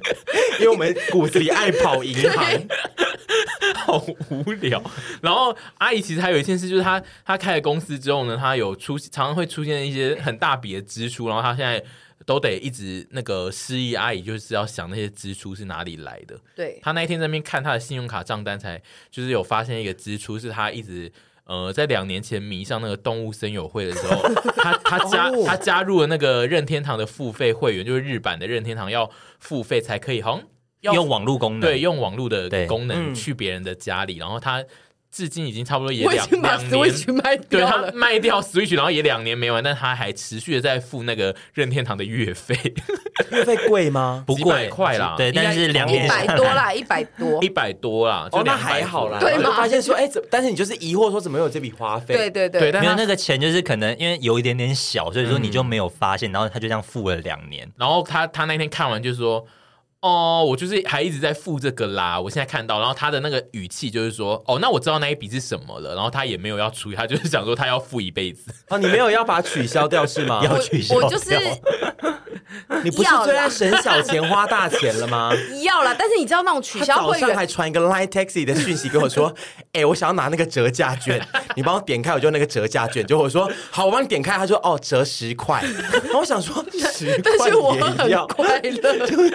[0.60, 2.68] 因为我们骨子里爱跑银行，
[3.76, 4.80] 好无聊。
[5.22, 11.84] 然后阿姨其实还有一件事，就是她她开了公司之后呢，她有出常常会出现一些很大笔的支出，然后她现在
[12.28, 13.96] 都得一直那个失忆。
[13.96, 16.40] 阿姨就是要想那些支出是哪里来的。
[16.56, 18.80] 对，她那一天在那边看她的信用卡账单，才
[19.10, 21.12] 就是有发现一个支出是她一直。
[21.46, 24.22] 呃，在两年前迷上那个动物森友会的时候，
[24.58, 30.48] 他他加他加入了那个任天堂的付费会员，就是日版的任天堂要付费才可以，好像
[30.82, 34.64] 要用网络功能，对，用网络的功能去别人的家里，然后他。
[35.14, 36.98] 至今已经差不多也两两年，
[37.48, 42.58] 对他卖掉 Switch，然后也两年没完，但他还持续的在付那个任天堂的月费，
[43.30, 44.24] 月费贵吗？
[44.26, 49.52] 不贵，快啦，对，但是两年一百多啦， 一百多，一百多啦，哦，那还好啦，对吗？
[49.56, 50.20] 发现说，哎，怎？
[50.32, 52.16] 但是你就是疑惑说，怎么有这笔花费？
[52.16, 59.46] 对对对，没有那个钱，就是可能因为有一点点小，所以说你就没有发现，然后他就这样付了两年，然后他他那天看完就说。
[60.04, 62.20] 哦，我就是还一直在付这个啦。
[62.20, 65.96] 我现在看到，然后他的那个语气就是说，哦，那我知道那一笔是什么了。
[65.96, 68.52] 然后他也没有要处理， 他就是想说他要付一辈子。
[68.68, 70.42] 哦，你没有要把它取消掉是吗？
[70.46, 71.30] 要取消我，我就是，
[72.84, 75.32] 你不是最爱省小钱花大钱了吗？
[75.64, 79.34] 要了，但是你知道那种取消会员，早上还传一个 Line Taxi 的讯息跟我说，
[79.74, 81.26] 哎、欸，我想要拿那个折价券，
[81.56, 83.06] 你帮我点开，我就那个折价券。
[83.06, 85.64] 就我说好，我帮你点开，他说哦，折十块。
[86.04, 89.34] 然后我想说十块也要，但是我很快乐，就是。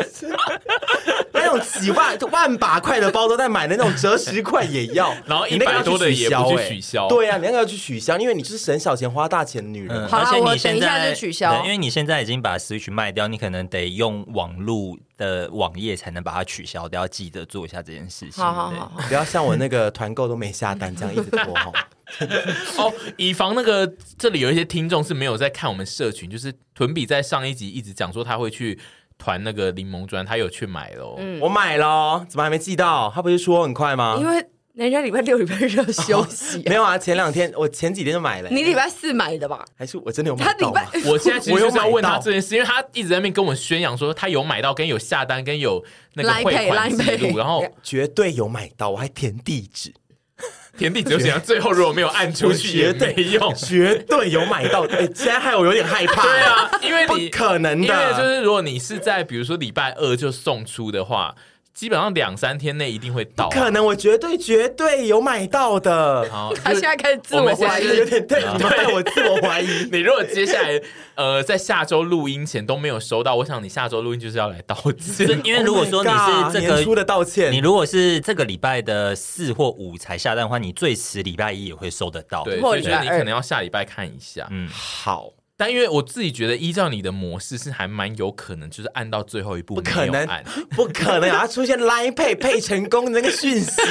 [1.32, 7.06] 那种几万万把块的包都在买的那种折十块也要，然后一百多的也不去取消。
[7.08, 9.96] 对呀、啊，你那个要去取消，因为你就是省小钱花大钱的女人。
[9.96, 11.62] 嗯、好了，我等一下就取消。
[11.64, 18.42] 因为你现在已经把 Switch 卖掉，你可能得用网络的网页才能把它取消掉，要记得做一下这件事情。
[18.42, 21.54] 好好好，不要像我那个团购都没下单这样一直拖。
[22.78, 23.86] 哦，以防那个
[24.16, 28.78] 这里有一些听众是没有在看我们社群，就是屯比在上一集一直讲说他会去
[29.18, 31.16] 团那个柠檬砖，他有去买喽。
[31.18, 33.12] 嗯，我买了，怎么还没寄到？
[33.14, 34.16] 他不是说很快吗？
[34.18, 34.42] 因为
[34.78, 36.62] 人家礼拜六、礼拜日要休息、啊哦。
[36.66, 38.48] 没有啊，前两天我前几天就买了。
[38.48, 39.64] 你礼拜四买的吧？
[39.76, 40.72] 还是我真的有买到？
[41.04, 49.92] 我现在其实就是要问他这件事，因为他一直在那边跟我们宣扬说他有买到，跟有下单，跟有那个汇款记录，然后绝对有买到，我还填地址。
[50.78, 54.84] 填地址，想最后如果没有按出去也没用，绝对有买到。
[54.94, 56.22] 哎、欸，现在害我有点害怕。
[56.22, 61.34] 对啊，因为你不可能的，因为就是如果你是在比如说礼拜二就送出的话。
[61.78, 66.28] 基本上两三天内一定会到，啊，可能我绝对绝对有买到的。
[66.28, 69.68] 好，他现在开始自我怀疑，有点对，你们带我自我怀疑。
[69.92, 70.82] 你如果接下来
[71.14, 82.42] 呃在下周录音前都没有收到，我想你下周录音就是要来道歉，因为如果说你是这个出的道歉，你如果是这个礼拜的四或五才下单的话，你最迟礼拜一也会收得到。
[82.42, 84.48] 对，所以觉得你可能要下礼拜看一下。
[84.50, 85.30] 嗯，好。
[85.60, 90.24] 但因为我自己觉得，依照你的模式是还蛮有可能，就是按到最后一步，不可能，
[90.70, 91.48] 不可能啊！
[91.48, 93.82] 出现 Line Pay 配成功的那个讯息，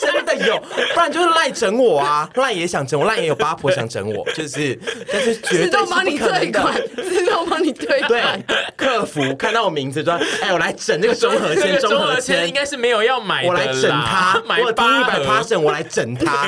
[0.00, 0.56] 真的有，
[0.94, 2.30] 不然就是赖整我啊！
[2.36, 4.78] 赖也想整我，赖也有八婆想整我，就是，
[5.12, 8.08] 但是绝对是不可能的，自动帮你退款，自动帮你退款。
[8.08, 16.46] 对，客服看到我名字说：“哎，我来整这个综合签，综合签应该是没有要买的，我来整他，买我低一百 percent，我来整他。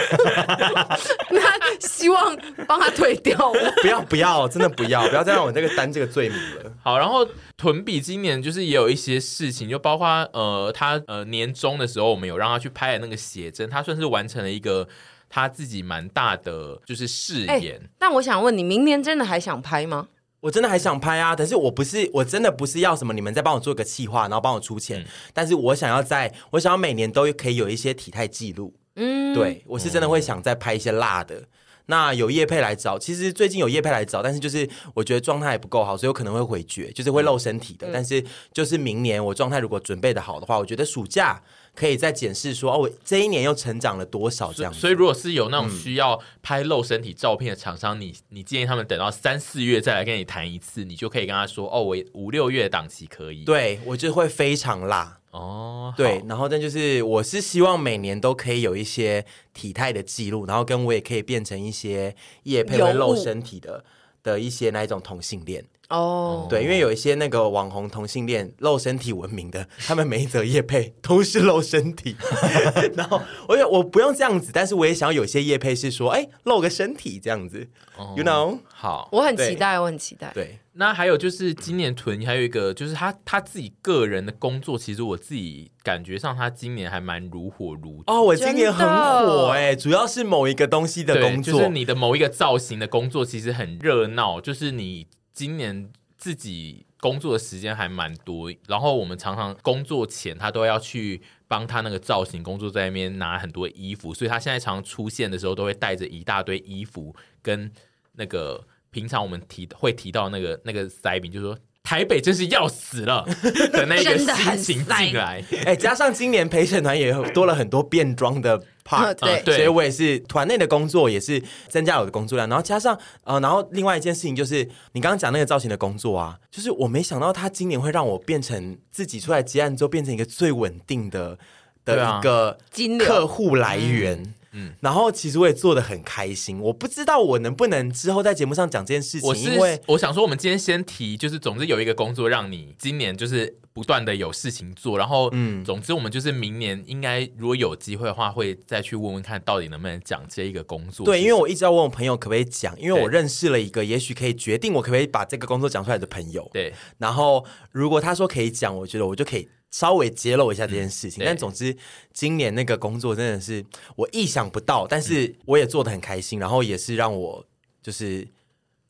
[1.30, 1.40] 那
[1.80, 2.36] 希望
[2.68, 4.51] 帮他退掉，不要不要。
[4.52, 6.72] 真的不要，不要再让我这个担这个罪名了。
[6.82, 7.26] 好，然后
[7.56, 14.86] 屯比今年就是也有一些事情，就包括呃，他呃年终的时候，我们有让他去拍的那个写真，他算是完成了一个
[15.28, 17.78] 他自己蛮大的就是誓言。
[17.78, 20.08] 欸，但我想问你，明年真的还想拍吗？
[20.40, 25.00] 我真的还想拍啊，但是我不是，我真的不是要什么，你们再帮我做个企划，然后帮我出钱。
[25.00, 28.74] 嗯，但是我想要在，我想要每年都可以有一些体态记录。
[28.96, 31.44] 嗯，对，我是真的会想再拍一些辣的。
[31.86, 37.88] 那有业配来找，其实最近有业配来找，但是就是我觉得状态还不够好，所以有可能会回绝，就是会露身体的。
[37.88, 41.42] 嗯、但是就是明年我状态如果准备的好的话，我觉得暑假
[41.74, 44.78] 可以再检视说，哦，我这一年又成长了多少这样子。
[44.78, 53.44] 所以如果是有那种需要拍露身体照片的厂商，嗯、你你建议他们等到三四月再来跟你谈一次，你就可以跟他说，哦，我五六月档期可以。
[53.44, 55.18] 对，我就会非常辣。
[55.32, 59.24] 哦，对，然后但就是我是希望每年都可以有一些
[59.54, 63.82] 体态的记录，然后跟我也可以变成一些夜配会露身体的
[64.22, 65.64] 的一些那一种同性恋。
[65.92, 72.16] 哦，对，因为有一些那个网红同性恋露身体闻名的，他们每一则夜配都是露身体，
[72.96, 77.68] 然后我也我不用这样子，但是我也想要有些夜配是说，哎，露个身体这样子，
[77.98, 80.30] 哦，you know，好，我很期待，我很期待。
[80.32, 88.04] 对，那还有就是今年屯还有一个就是他他自己个人的工作，其实我自己感觉上他今年还蛮如火如荼。
[88.06, 95.06] 哦，我今年很火哎，主要是某一个东西的工作，就是你的某一个造型的工作，其实很热闹，就是你。
[95.32, 107.72] 今年自己工作的时间还蛮多，然后我们常常工作前他都要去帮他那个造型工作，在那边拿很多衣服，所以他现在常常出现的时候都会带着一大堆衣服，跟
[108.12, 111.58] 那个平常我们提会提到那个那个塞饼，就是说。
[111.82, 113.24] 台北真是要死了
[113.72, 119.14] 的那个 心情进来， 哎，加上今年陪审团也多了很多变装的 part，
[119.44, 131.36] 对，所以我也是团内的工作也是增加我的工作量，然后加上呃，然后另外一件事情就是你刚刚讲那个造型的工作啊，就是我没想到他今年会让我变成自己出来接案之后变成一个最稳定的
[131.84, 132.58] 的一个
[132.98, 134.34] 客户来源。
[134.52, 139.28] 嗯，然后其实我也做的很开心，我不知道我能不能之后在节目上讲这件事情。
[139.28, 151.06] 我是因为我想说，我们今天先提，就是总之有一个工作让你今年就是不断的有事情做，然后嗯，总之我们就是明年应该如果有机会的话，会再去问问看到底能不能讲这一个工作。
[151.06, 156.50] 对，因为我一直要问我朋友可不可以讲，因为我认识了一个也许可以决定我可不可以把这个工作讲出来的朋友。
[156.52, 159.48] 对，然后如果他说可以讲，我觉得我就可以。
[159.72, 161.74] 稍微揭露一下这件事情，嗯、但总之
[162.12, 163.64] 今年那个工作真的是
[163.96, 167.44] 我意想不到，但是我也做的很开心，然后也是让我
[167.82, 168.28] 就是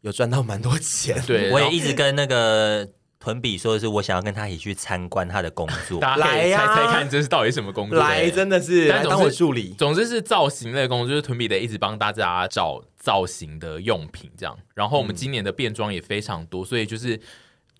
[0.01, 1.16] 有赚到蛮多钱。
[1.24, 2.89] 对，我也一直跟那个
[3.20, 8.01] 屯比说的是，我想要跟他一起去参观他的工作， 来呀，猜猜看这是到底什么工作？
[8.01, 9.72] 来，真的是来当我助理。
[9.78, 14.59] 总之是造型类工作，就是屯比得一直帮大家找造型的用品这样。
[14.74, 17.20] 然后我们今年的变装也非常多，所以就是。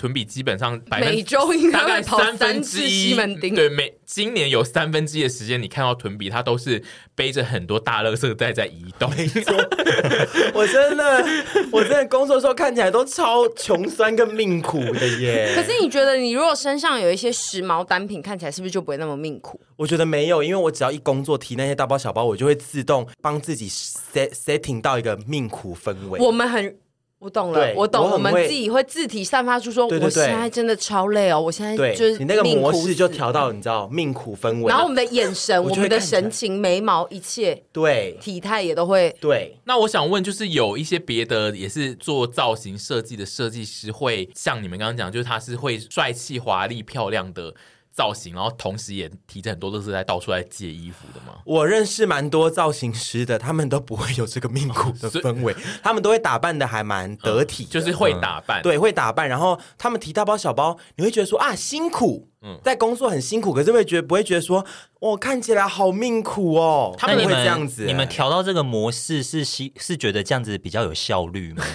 [0.03, 6.83] 屯比基本上每周应该大概跑三分之一西门町，对，每今年有三分之一的时间，你看到屯比，他都是
[7.15, 9.09] 背着很多大垃圾袋在移动。
[9.15, 9.55] 没错，
[10.55, 11.25] 我真的，
[11.71, 15.53] 我真的工作的时候看起来都超穷酸跟命苦的耶。
[15.55, 19.61] 可是你觉得，你如果身上有一些时髦单品，看起来是不是就不会那么命苦？
[19.77, 26.19] 我觉得没有，因为我只要一工作提那些大包小包，我就会自动帮自己 set setting 到一个命苦氛围。
[26.19, 26.75] 我们很。
[27.23, 39.57] 我懂了，我懂，我们自己会自体散发出说，我现在真的超累哦，我现在就是你那个模式就调到你知道命苦氛围，然后我们的眼神、我们的神情、眉毛一切，对，体态也都会对。
[39.65, 47.55] 那我想问，就是有一些别的也是做造型设计的设计师，会像你们刚刚讲，就是他是会帅气、华丽、漂亮的。
[47.93, 51.39] 造型，然后同时也提着很多都是在到处来借衣服的吗？
[51.45, 59.29] 我认识蛮多造型师的，他们都不会有这个命苦的氛围，他们都会打扮的还蛮得体、嗯，就是会打扮、嗯，对，会打扮。
[59.29, 64.65] 然后他们提大包小包，你会觉得说啊辛苦，嗯，在工作很辛苦，可是会觉得不会觉得说
[65.01, 66.95] 我、哦、看起来好命苦哦。
[66.97, 71.63] 他们会这样子、欸，你们调到这个模式是希是觉得这样子比较有效率吗？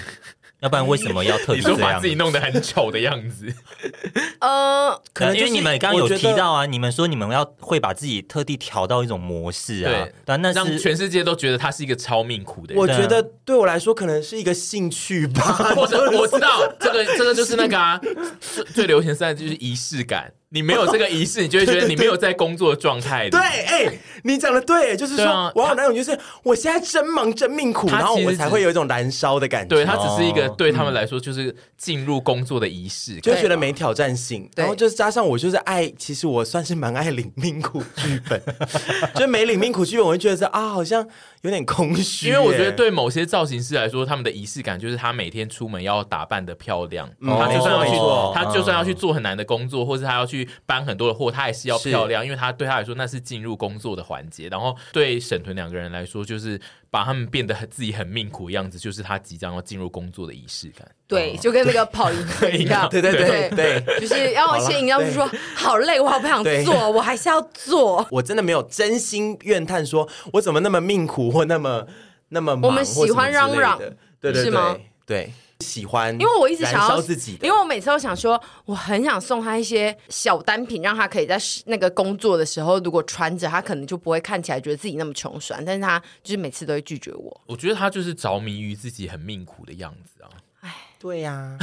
[0.60, 1.78] 要不然为什么要特地这样？
[1.78, 3.52] 你说把自己弄得很丑的样子？
[4.40, 12.80] 呃，可能因为你们刚刚有提到啊，你们说你们要会把自己特地调到一种模式啊，对，但那是让全世界都觉得他是一个超命苦的人。
[12.80, 15.42] 我觉得对我来说可能是一个兴趣吧，
[15.76, 18.00] 或者我知道这个这个就是那个啊，
[18.40, 20.32] 最最流行现在就是仪式感。
[20.50, 23.28] 你没有这个仪式，你就会觉得你没有在工作状态。
[23.28, 29.76] 对，哎、欸，你讲的对，就是说，啊、我有那种就是我现在真忙真命苦，然后我才会有一种燃烧的感觉。
[29.76, 34.48] 对，它只是一个对他们来说就是进入工作的仪式，就觉得没挑战性。
[34.56, 38.40] 然后就是加上我就是爱，其实我算是蛮爱领命苦剧本，
[39.16, 41.06] 就没领命苦剧本，我会觉得是啊，好像
[41.42, 42.28] 有点空虚。
[42.28, 50.37] 因为我觉得对某些造型师来说，他们的仪式感就是他每天出门要打扮的漂亮，嗯、他就算要去，哦、他就算要去做很难的工作，嗯、或是他要去。
[50.66, 54.48] 搬很多的货，他也是要漂亮，因为他对他来说那是进入工作的环节。
[54.48, 56.60] 然后对沈屯两个人来说，就是
[56.90, 60.86] 把他们变得很自己很命苦的样子，就是他即将要进入工作的仪式感。
[61.06, 62.88] 对，就跟那个跑一样。
[62.90, 68.06] 对对对对，就是要先饮料，就说好累，我好不想做，我还是要做。
[68.10, 71.86] 我真的没有真心怨叹，说我怎么那么命苦或那么
[72.28, 72.70] 那么忙。
[72.70, 74.76] 我们喜欢嚷嚷，对对对，是吗？
[75.06, 75.32] 对。
[75.64, 81.36] 喜欢，因为我一直想要自己，因为我每次都想说，我很想送他一些小单品，让他可以在
[81.66, 85.64] 那个工作的时候，如果穿着，他可能就不会看起来觉得自己那么穷酸。
[85.64, 87.40] 但是他就是每次都会拒绝我。
[87.46, 90.30] 我觉得他就是着迷于自己很命苦的样子啊。
[90.60, 91.58] 哎，对呀、啊，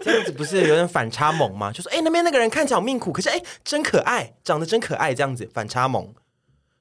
[0.00, 1.70] 这样子不是有点反差萌吗？
[1.70, 6.14] 就说，哎，那边那个人看起来好命苦，可是哎，真可爱，长得真可爱，这样子反差萌。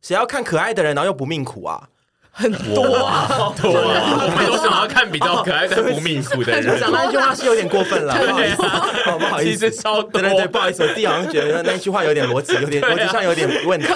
[0.01, 1.89] 谁要看可爱的人，然后又不命苦啊？
[2.37, 4.25] 很多啊，多啊！
[4.25, 6.77] 我们都想要看比较可爱的不命苦的人。
[6.77, 8.55] 讲那句话是有点过分了，不好意思，
[9.17, 10.21] 不好意思，其实超多。
[10.21, 13.87] 对对对，不好意思，我自己好像觉得那句话有点逻辑，有点逻辑上有点问题。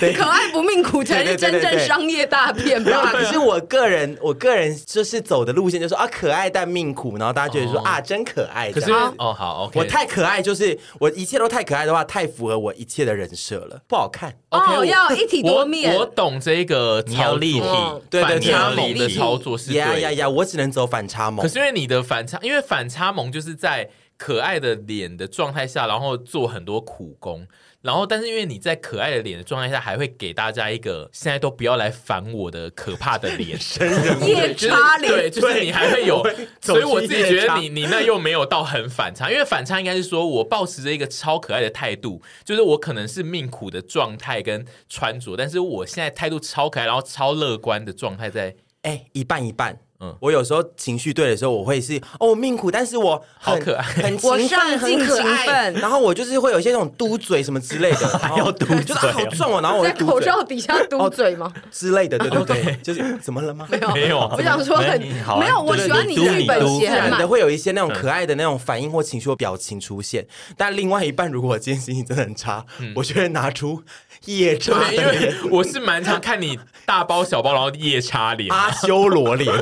[0.00, 2.82] 对，可爱不命苦才是真正商业大片。
[2.82, 8.72] 没有啊，可是我个人，我个人就是走的路线，就是说啊，可爱但命苦，然后大家觉得说啊，真可爱。
[8.72, 14.34] 可是哦，好，OK，我太可爱，就是我一切都太可爱的话，太符合我一切的人设了，不好看。
[14.50, 15.94] 哦，要一体多面。
[15.94, 18.22] 我懂这个，你要立体，对。
[18.22, 20.28] 反差萌的操作是呀呀呀！
[20.28, 21.42] 我只能走反差萌。
[21.42, 27.46] 可是因为你的反差，因为反差萌就是在可爱的脸的状态下，然后做很多苦工。
[27.82, 33.58] 然后，但是因为你在可爱的脸的状态下，还会给大家一个现在都不要来烦我的可怕的脸，
[34.24, 35.12] 夜叉脸。
[35.12, 36.24] 对，就是你还会有。
[36.60, 49.80] 所以我自己觉得你你那又没有到很反差，因为反差应该是说我保持着一个超可爱的态度，就是我可能是命苦的状态跟穿着，但是我现在态度超可爱，然后超乐观的状态在，哎，一半一半。
[50.02, 55.06] 嗯，我有时候情绪对的时候，我会是哦命苦，但是我好可爱，很勤奋，很勤
[55.46, 55.74] 奋。
[55.74, 59.60] 然后我就是会有一些那种嘟嘴什么之类的， 还要嘟嘴，好壮哦。
[59.62, 61.52] 然后我在口罩底下嘟嘴吗？
[61.70, 63.68] 之类的，对对对， 就是怎么了吗？
[63.70, 63.92] 没有。
[63.94, 70.26] 没有，我想说很没有，我喜欢你剧本写满的，会有一些那种可爱的那种反应或情绪或表情出现。
[70.56, 72.64] 但另外一半，如果我今天心情真的很差，
[72.96, 73.80] 我就会拿出
[74.26, 79.52] 夜叉，因为我是蛮常看你大包小包，然后夜叉脸、阿修罗脸。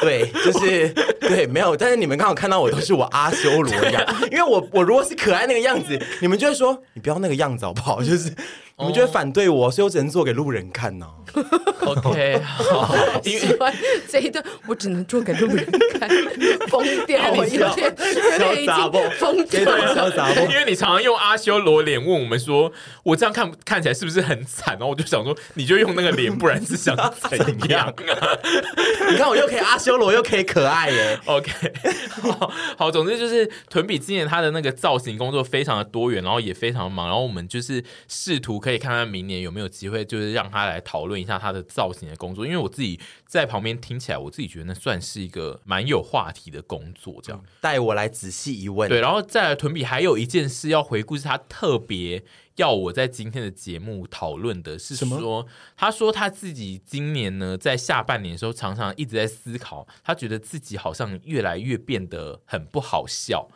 [0.00, 0.88] 对，就是
[1.20, 1.76] 对，没有。
[1.76, 8.02] 但是你们刚好看到我都是我阿修罗一样，因为我 我如果是可爱那个样子，你们就会说你不要那个样子好不好？
[8.02, 8.32] 就是。
[8.76, 11.06] 你们就会反对我，所以我只能做给路人看呢。
[11.84, 13.56] OK，好，因为
[14.08, 15.64] 这一段，我只能做给路人
[15.98, 16.08] 看。
[16.68, 19.60] 疯掉，我有点有点已经疯掉。
[20.50, 22.72] 因为你常常用阿修罗脸问我们说，
[23.02, 24.74] 我这样看看起来是不是很惨？
[24.74, 27.94] 然后我就想说，你就用那个脸，不然是想怎样 啊？
[29.10, 31.18] 你看我又可以阿修罗，又可以可爱耶。
[31.26, 31.50] OK，
[32.22, 48.88] 好，好，总之就是屯比今年他的那个造型工作非常的多元，然后也非常忙，然后我们就是试图可以看看明年有没有机会，就是让他来讨论一下他的造型的工作，因为我自己在旁边听起来，我自己觉得那算是一个蛮有话题的工作，这样带我来仔细一问。
[48.88, 52.22] 对，然后再来屯比还有一件事要回顾，是他特别。
[52.56, 55.44] 要我在今天的节目讨论的是说，什么？
[55.76, 63.48] 他说他自己今年呢，在下半年的时候，常常一直在思考，他觉得自己好像越来越变得很不好笑。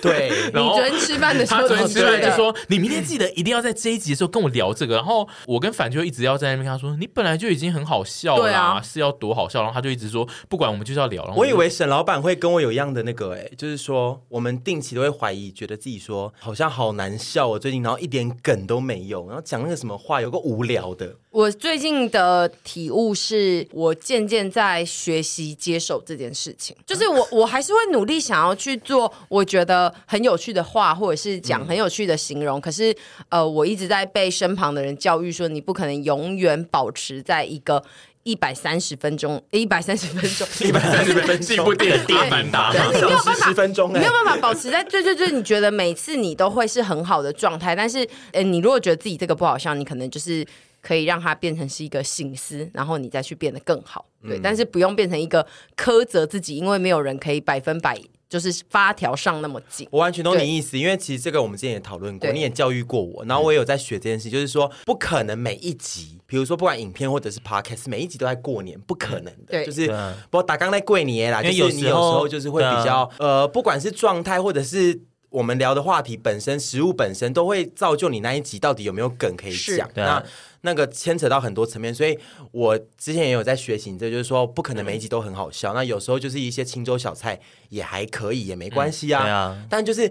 [0.00, 21.16] 对， 然后你昨天吃饭的时候，他昨天吃饭就说：“你明天记得一定要在这一集的时候跟我聊这个。”然后我跟反就一直要在那边跟他说：“你本来就已经很好笑了，啊，是要多好笑。”然后他就一直说：“不管我们就是要聊。”我以为沈老板会跟我有一样的那个，哎，就是说我们定期都会怀疑，觉得自己说好像好难笑，我最近然后一点梗都没有，然后讲那个什么话有个无聊的。
[21.30, 28.93] 我最近的体悟是我渐渐在学习接受这件事情，就是我我还是会努力想要去做
[29.28, 32.58] 我觉得很有趣的话，或者是讲很有趣的形容。
[32.58, 32.94] 嗯、可是
[33.28, 37.82] 呃，我一直在被身旁的人教育说，你不可能永远保持在一个
[38.22, 47.74] 一百三十分钟，一百三十分钟， 一百三十分钟，进步点大蛮大， 你没有办法十分钟，你没有办法保持在最最最，你觉得每次你都会是很好的状态。
[47.74, 50.46] 但是呃，你如果觉得自己这个不好笑，你可能就是。
[50.86, 54.36] 可以让它变成是一个醒思，然后你再去变得更好，对。
[54.36, 57.98] 嗯、但是不用变成一个苛责自己，因为没有人可以百分百
[58.34, 59.86] 就是发条上那么紧。
[59.92, 69.50] 我完全懂你意思，因为其实这个我们之前也讨论过，你也教育过我，然后我也有在学这件事，就是说不可能每一集，比如说不管影片或者是 podcast，每一集都在过年，不可能的。
[69.50, 69.86] 对，就是
[70.30, 75.02] 不过打刚在过年啦，就是你有时候就是会比较、啊、呃，不管是状态或者是。
[75.34, 79.90] 我们聊的话题本身，食物本身都会造就你那一集到底有没有梗可以讲。
[79.96, 80.24] 那
[80.60, 82.16] 那个牵扯到很多层面，所以
[82.52, 85.72] 我之前也有在学习，这就是说不可能每一集都很好笑。
[85.72, 89.24] 嗯、那有时候就是一些青州小菜也还可以，也没关系啊。
[89.26, 89.66] 嗯、啊。
[89.68, 90.10] 但就是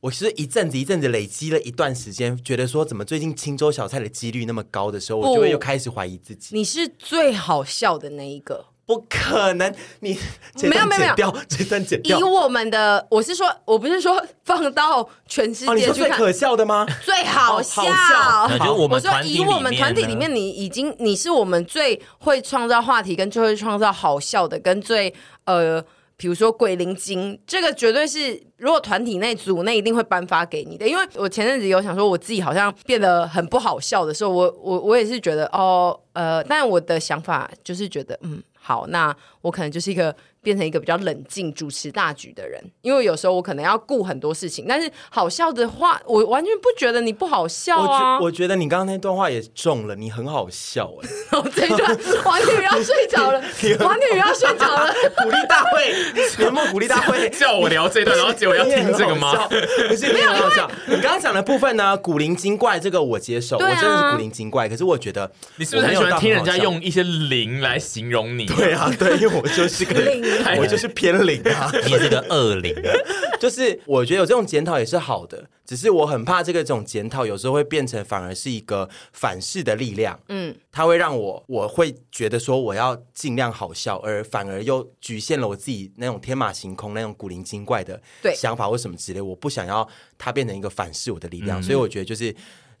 [0.00, 6.54] 我是一阵子一阵子累积了一段时间，觉得说怎么最近青州小菜的几率那么高的时候，我就会又开始怀疑自己。
[6.54, 8.66] 你是最好笑的那一个。
[8.88, 9.70] 不可能，
[10.00, 10.18] 你
[10.62, 12.18] 没有没有没有 这段剪掉。
[12.18, 15.90] 以我们的，我是说，我不是说放到全世界去看。
[15.90, 16.86] 哦，最可笑的吗？
[17.04, 17.82] 最好笑。
[17.82, 18.72] 好笑。
[18.72, 25.12] 我说以我们团体里面，你已经你是我们最会创造话题，跟最会创造好笑的，跟最
[25.44, 25.84] 呃，
[26.16, 30.88] 比如说鬼灵精，这个绝对是如果团体内组内一定会颁发给你的。
[30.88, 38.42] 因为我前阵子有想说，我自己好像变得很不好笑的时候，我我我也是觉得哦呃，但我的想法就是觉得嗯。
[38.68, 40.14] 好，那我可能就是一个。
[40.40, 44.64] 变成一个比较冷静、主持大局的人，因为有时候我可能要顾很多事情。
[44.68, 48.14] 但是好笑的话，我完全不觉得你不好笑啊！
[48.14, 51.42] 我觉，我觉得你刚刚那段话也中了，你很好笑哎、欸！
[51.54, 53.42] 这一段 王女要睡着了，
[53.80, 55.92] 王女要睡着了， 鼓励大会，
[56.38, 59.48] 年末鼓励大会叫我聊这段，然后结果要听这个吗？
[59.88, 60.70] 不是，没有好笑。
[60.86, 64.68] 你刚刚讲的部分呢，古灵精怪这个我接受，啊、我真的是古灵精怪。
[64.68, 68.46] 可是我觉得你是不是很喜欢听人家用一些灵来形容你？
[68.46, 70.24] 对啊，对，我就是个灵，
[70.58, 71.18] 我就是偏。
[71.18, 72.72] 零啊，你是个恶灵，
[73.40, 88.00] 就是我觉得有这种检讨也是好的，只是我很怕这个这种检讨有时候会变成反而是一个反噬的力量，嗯，它会让我我会觉得说我要尽量好笑，而反而又局限了我自己那种天马行空、那种古灵精怪的
[88.36, 92.32] 想法或什么之类，我不想要它变成一个反噬我的力量，嗯、所以我觉得就是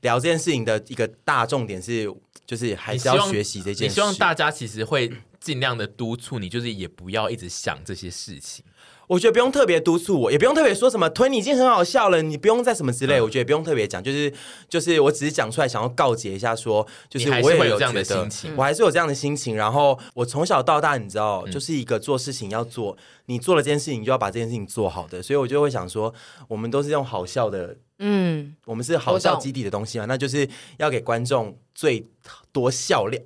[0.02, 2.08] 聊这件事情的一个大重点是，
[2.46, 3.84] 就是还是要学习这件事。
[3.84, 5.10] 你希望大家其实会。
[5.40, 8.64] 尽量的督促你，就是也不要一直想这些事情。
[9.06, 13.18] 我觉得不用特别督促我，也不用特别说什么“推你已经很好笑了”，你不用再什么之类。
[13.18, 14.30] 嗯、我觉得不用特别讲，就是
[14.68, 19.56] 就是，我只是讲出来，想要告诫一下说，就是我也有这样的心情，我还是有这样的心情。
[19.56, 25.22] 然后我从小到大，你知道，就是一个做事情要做，你做了这件事情，你就要把这件事情做好的。
[25.22, 26.12] 所以我就会想说，
[26.46, 32.06] 我们都是用好笑的，嗯，我们是好笑基底的东西嘛，那就是要给观众最
[32.52, 33.18] 多笑料。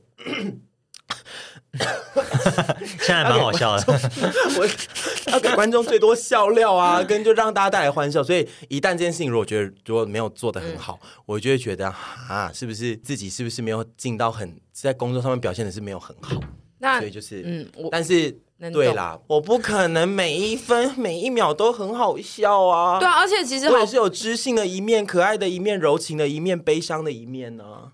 [3.01, 3.85] 现在蛮好笑的，
[4.59, 8.23] 我要给观众最多笑料啊，跟就让大家带来欢笑。
[8.23, 11.89] 所以一旦这件事情如果觉得如果没有做的很好，嗯、我就会觉得
[12.29, 16.37] 啊，是不是自己是不是没有尽到很在工作上面表现的是没有很好？
[16.79, 18.31] 那所以就是嗯，但是
[18.73, 22.99] 对啦，我不可能每一分每一秒都很好笑啊。
[22.99, 27.93] 对啊，而且其实我也是有知性的一面、可爱的一面、柔情的一面、悲伤的一面呢、啊。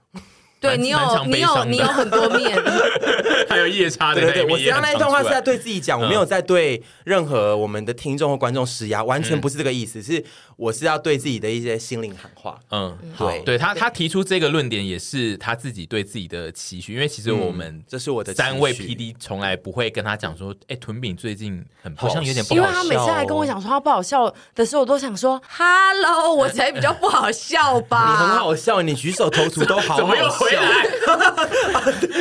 [0.60, 2.60] 对你有你有你有很多面，
[3.48, 4.20] 还有夜叉的。
[4.20, 10.24] 对对，我刚刚那一段话是在对自己讲，我没有在对任何我们的听众或观众施压，完全不是这个意思，是
[10.58, 12.58] 我是要对自己的一些心灵喊话。
[12.72, 28.10] 嗯，对，对他他提出这个论点也是他自己对自己的期许，因为其实我们这是我的三位 PD 从来不会跟他讲说，哎，屯饼最近很好像有点不好笑，因为他每次来跟我讲说他不好笑的时候，我都想说，Hello， 我才比较不好笑吧？
[28.10, 30.28] 你很好笑，你举手投足都 好好笑。
[30.28, 30.84] 回来，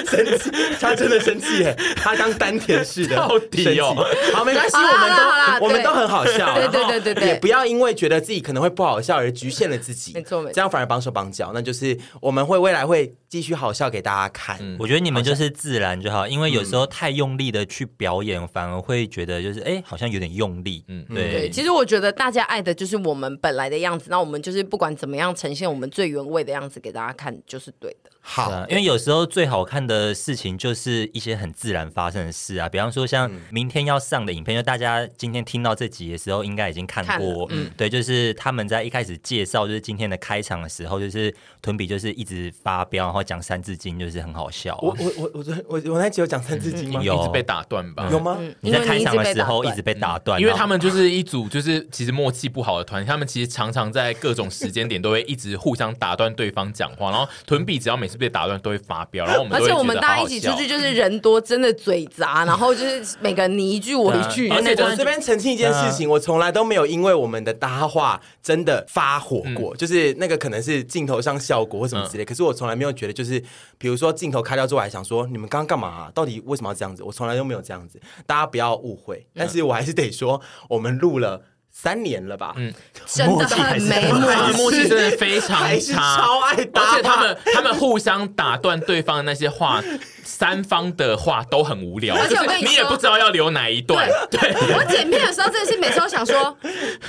[0.05, 1.75] 生气，他真的生气耶！
[1.95, 3.95] 他当丹田似的，到底哦，
[4.33, 11.51] 好，没关系，我们都我们都很好笑，对对对对对，也不要因为觉得自己可能会不好笑而局限了自己，没错没错，这样反而绑手绑脚。
[11.53, 14.59] 那就是我们会未来会继续好笑给大家看。
[14.78, 20.84] 我觉得你们就是自然就好，因为有时候太用力的去表演，反而会觉得就是哎，好像有点用力。
[20.89, 21.49] 嗯，对。
[21.49, 28.07] 其实我觉得大家爱的就是我们本来的样子，那我们就是不管怎么样呈现我们最原味的样子给大家看，就是对的。
[28.30, 37.47] 好，因为有时候最好看的事情就是一些很自然发生的事啊，比方说像明天要上的影片，就大家今天听到这集的时候，应该已经看过。
[37.51, 44.78] 嗯，对，就是他们在一开始介绍就是今天的开场的时候，就是屯比就是一直发飙，然后讲三字经，就是很好笑。
[44.82, 47.01] 我我我我我我那集有讲三字经吗？
[47.01, 48.09] 有，一直被打断吧？
[48.11, 48.38] 有吗？
[48.59, 59.26] 你在开场的时候一直被打断，因为他们就是一组就是其实默契不好的团，他们其实常常在各种时间点都会一直互相打断对方讲话，然后屯比只要每次被打断都会发飙。
[59.26, 64.49] 然后我们，而且我们大家一起出去就是人多，真的嘴杂， 然后就是每个人你一句我一句。
[64.49, 72.26] 而且我这边澄清一件事情，我从来都没有因为我们的搭话真的发火过，就是那个可能是镜头上效果或什么之类。
[72.26, 73.39] 可是我从来没有觉得，就是
[73.78, 76.09] 比如说镜头开掉之后，还想说你们刚刚干嘛？
[76.13, 77.03] 到底为什么要这样子？
[77.03, 79.28] 我从来都没有这样子，大家不要误会。
[79.36, 81.41] 但是我还是得说，我们录了。
[81.80, 82.73] 三年了吧，嗯，
[83.05, 84.88] 真的很没默契，默契。
[84.88, 89.80] 真的非常差，超爱打，而且他们他们互相打断对方的那些话，
[90.23, 94.09] 三方的话都很无聊，而且我跟你也不知道要留哪一段。
[94.32, 94.39] 对，
[94.75, 96.57] 我剪片的时候，真的是每次都想说，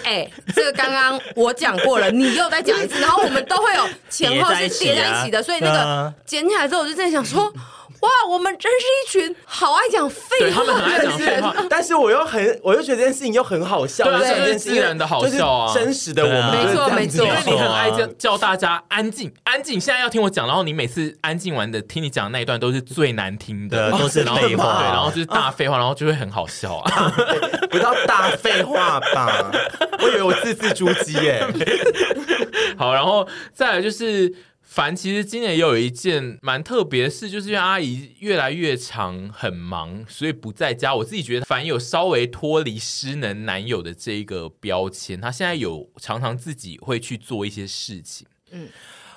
[0.04, 7.50] 哎，这个刚刚我讲过了，你又再讲一次，然后我们都会有前后是叠在一起的，所以那个剪起来之后，我就在想说。
[8.00, 10.72] 哇，我们真是一群好爱讲废话的
[11.18, 27.12] 人，但是我又很，我又觉得这件事情又很好笑，对，自然的好笑啊，真实的我们，没错没错，因为你很爱叫叫大家安静安静，现在要听我讲，然后你每次安静完的听你讲的那一段都是最难听的，都是废话，对，然后就是大废话，然后就会很好笑啊，
[27.70, 29.50] 不到大废话吧？
[30.02, 31.46] 我以为我字字珠玑耶，
[32.76, 34.34] 好，然后再来就是。
[34.70, 40.94] 凡其实今年也有一件蛮特别的事，就是因为阿姨越来越长很忙，所以不在家。
[40.94, 48.26] 我自己觉得凡有稍微脱离失能男友的这一个标签，他现在有常常自己会去做一些事情。
[48.50, 48.68] 嗯，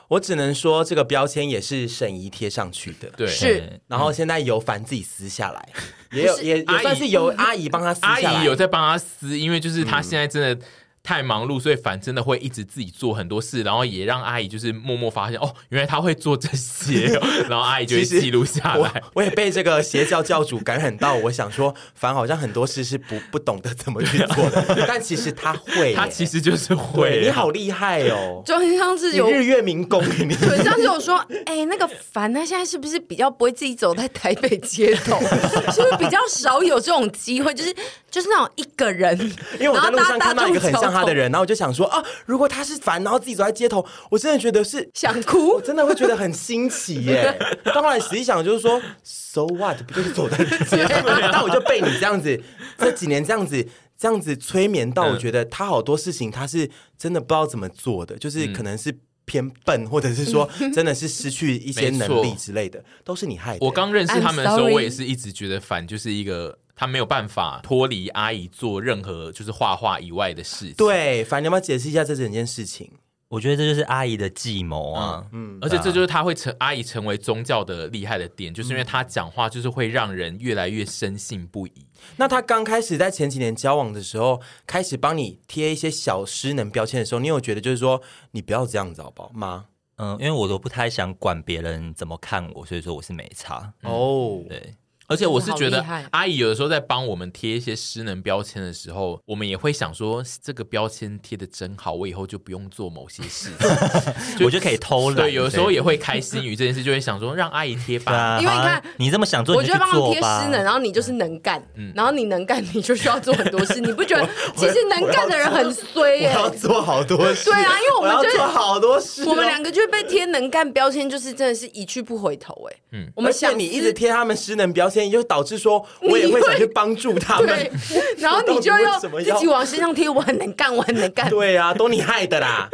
[0.07, 3.81] 我只能说这个标签也是沈怡贴上去的，对，是。
[3.87, 5.69] 然后现在由凡自己撕下来，
[6.13, 10.65] 也有也也算是由阿姨帮他撕下来，阿姨有在帮他撕，因为就是他现在真的。
[11.03, 19.01] 太忙碌，所以凡真的会一直自己做很多事，然后也让阿姨就是默默发现哦，原来他会做这些， 然后阿姨就会记录下来。
[19.05, 27.21] 我，我也被这个邪教教主感染到，我想说凡好像很多事是不不懂得怎么去做的，但其实他会，他其实就是会。
[27.23, 35.19] 你好厉害哦，就很像是有日月明功，你很像是有说，哎、欸，那个凡他现在是不是比较不会自己走在台北街头？
[35.71, 37.53] 是不是比较少有这种机会？
[37.53, 37.75] 就是
[38.11, 39.17] 就是那种一个人，
[39.57, 40.91] 因为我在路上看到一个很像。
[40.91, 47.33] 他的人，然后我就想说啊，如果他是烦，然后自己走在街头，我真的觉得是想哭， 我真的会觉得很新奇耶。
[47.73, 51.09] 当然，实际想就是说，so what，不就是走在街头？
[51.31, 52.37] 那我就被你这样子
[52.77, 53.65] 这几年这样子
[53.97, 58.93] 这样子催眠到，我觉得他好多事情他是真的不知道怎么做的，就是可能是
[59.23, 63.65] 偏笨，或者是说真的是失去一些能力之类的，都是你害的。
[63.65, 66.57] 我刚认识他们的时候，我也是一直觉得烦就是一个。
[66.75, 70.75] 他没有办法脱离阿姨做任何就是画画以外的事情。
[70.75, 72.91] 对，凡你要不要解释一下这整件事情？
[73.27, 81.87] 我觉得这就是阿姨的计谋啊，嗯，而且这就是他会成阿姨成为宗教的厉害的点，就是因为他讲话就是会让人越来越深信不疑。
[82.17, 88.01] 那他刚开始在前几年交往的时候，开始帮你贴一些小失能标签的时候，你有觉得就是说
[88.31, 89.67] 你不要这样子好不好吗？
[89.95, 93.71] 嗯，因为我都不太想管别人怎么看我，所以说我是没差。
[93.83, 94.75] 哦，对。
[95.11, 103.49] 而且我是觉得，阿姨有的时候在帮我们贴一些失能标签的时候，我们也会想说，这个标签贴的真好，我以后就不用做某些事，
[104.39, 105.17] 就我就可以偷懒。
[105.17, 108.39] 对，有的时候也会开心于这件事，就会想说让阿姨贴吧。
[108.39, 111.61] 因为你看，你这么想做，我觉得帮他贴失能，然后你就是能干，
[111.93, 113.81] 然后你能干，你就需要做很多事。
[113.81, 116.31] 你不觉得其实能干的人很衰耶？
[116.31, 117.49] 要做好多事。
[117.49, 122.77] 对啊，因为我们就做好多事，我们两个就被贴能干标签，就是真的是一去不回头哎。
[122.93, 125.00] 嗯，我们想你一直贴他们失能标签。
[125.03, 127.71] 也就导致说，我也会想去帮助他们，
[128.17, 131.29] 然后你就要自己往身上贴，我很能干，我很能干。
[131.29, 132.69] 对啊，都你害的啦！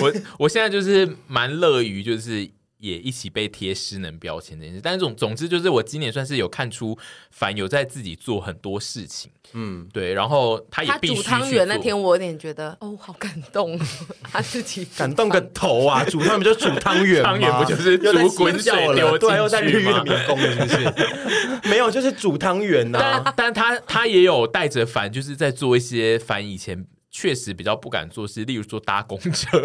[0.00, 2.48] 我我现在就是蛮乐于，就是
[2.80, 4.80] 也一起被贴失能标签这件事。
[4.82, 6.98] 但是总总之，就是我今年算是有看出
[7.30, 9.30] 凡有在自己做很多事情。
[9.52, 13.76] 嗯，对，然后他也必须他煮汤圆那天，我有点觉得哦，好感动，
[14.22, 16.04] 他自己感动个头啊！
[16.08, 21.68] 煮汤圆就煮汤圆，汤圆不就是煮滚水流对，又在日月迷宫了，是不是？
[21.68, 23.20] 没有，就是煮汤圆呐。
[23.24, 26.86] 但但他他也有带着凡，就是在做一些凡以前。
[27.10, 29.60] 确实比较不敢做事，例如说搭公车，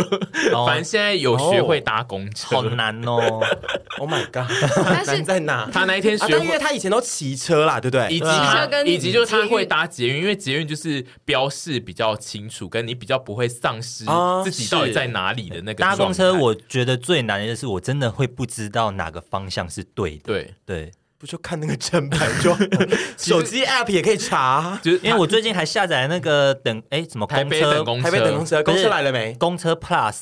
[0.66, 3.40] 反正现在有学会搭公车，好难哦！
[3.98, 4.52] Oh my god，
[5.06, 5.70] 难在哪？
[5.72, 8.08] 他那一天学，因为他以前都骑车啦，对不对？
[8.10, 14.04] 以及他以及就是他会搭捷运，因为捷运就是标示比较清楚，跟你比较不会丧失
[14.44, 15.82] 自己到底在哪里的那个。
[15.82, 20.24] 搭公车我觉得最难的就是我真的会不知道哪个方向是对的。
[20.26, 20.92] 对对。
[21.18, 22.56] 不就看那个正牌就
[23.18, 29.34] 手机 app 也可以查，就是因为我最近还下载那个等哎什么公车，台北等公车，台北等公车，公车来了没？
[29.40, 30.16] 公车 Plus。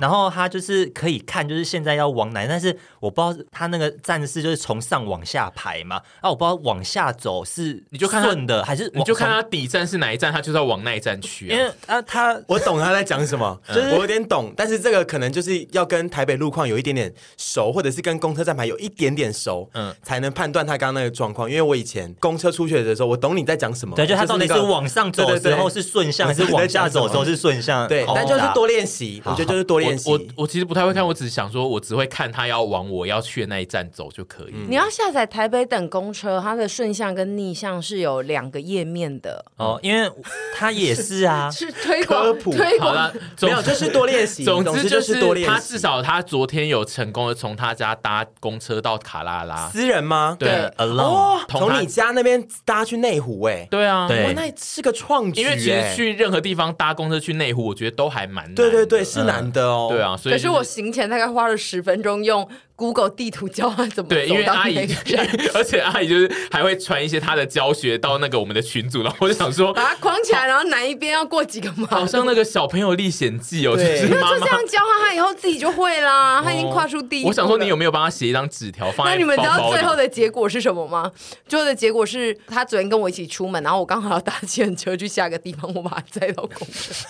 [0.00, 11.48] 然后他就是可以看，就是现在要往哪，但是我不知道他那个站是就是从上往下排嘛，啊，我不知道往下走是你就看顺的还是你就看他底站是哪一站，他就是要往那一站去。
[11.48, 21.48] 因为啊，他我懂他在讲什么，就是我有点懂，但是这个可能就是要跟台北路况有一点点熟，或者是跟公车站牌有一点点熟，嗯，才能判断他刚刚那个状况。
[21.48, 27.86] 因为我以前公车出去的时候，我懂你在讲什么，对，就他到底是往上走的时候是顺向，还是往下走的时候是顺向？
[27.88, 30.10] 对，但就是多练习，我觉得就是多练习。
[30.10, 34.54] 我我其实不太会看，我只是想说，我只会看他要往我要去的那一站走就可以。
[34.68, 40.10] 你要下载台北等公车，它的顺向跟逆向是有两个页面的哦，因为
[40.56, 43.12] 它也是啊， 是推广推广，
[43.42, 44.44] 没有就是多练习。
[44.44, 45.52] 总之就是多练习。
[45.52, 50.36] 他至少他昨天有成功的从他家搭公车到卡拉拉，私人吗？
[50.38, 50.48] 对
[50.78, 55.40] ，alone，从你家那边搭去内湖，哎，对啊，对，那是个创举。
[55.42, 58.54] 因为其实去任何地方搭公车去内湖，我觉得都还蛮难。
[58.54, 59.88] 对对对，是难的哦。
[59.90, 60.34] 对啊，所以。
[60.34, 62.48] 可是我行前大概花了十分钟用
[62.78, 64.14] Google 地图教他怎么走。
[64.14, 64.78] 对，因为阿姨，
[65.52, 77.30] 而且阿姨就是还会传一些她的教学到那个我们的群组，然后我就想说把它框起来，然后哪一边要过几个马，好像那个小朋友历险记哦，就是妈妈就这样教他，他以后自己就会啦，他已经跨出第一步。
[77.30, 79.14] 我想说，你有没有帮他写一张纸条放在？
[79.14, 81.10] 那你们知道最后的结果是什么吗？
[81.48, 87.04] 最后的结果是他昨天跟我一起出门，然后我刚好要搭计程车去下一个地方，我把他载到公车。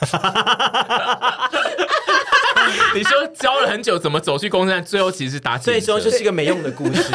[2.94, 7.04] 你说教了很久怎么走去公车站，最后其实是打最终就是一个没用的故事。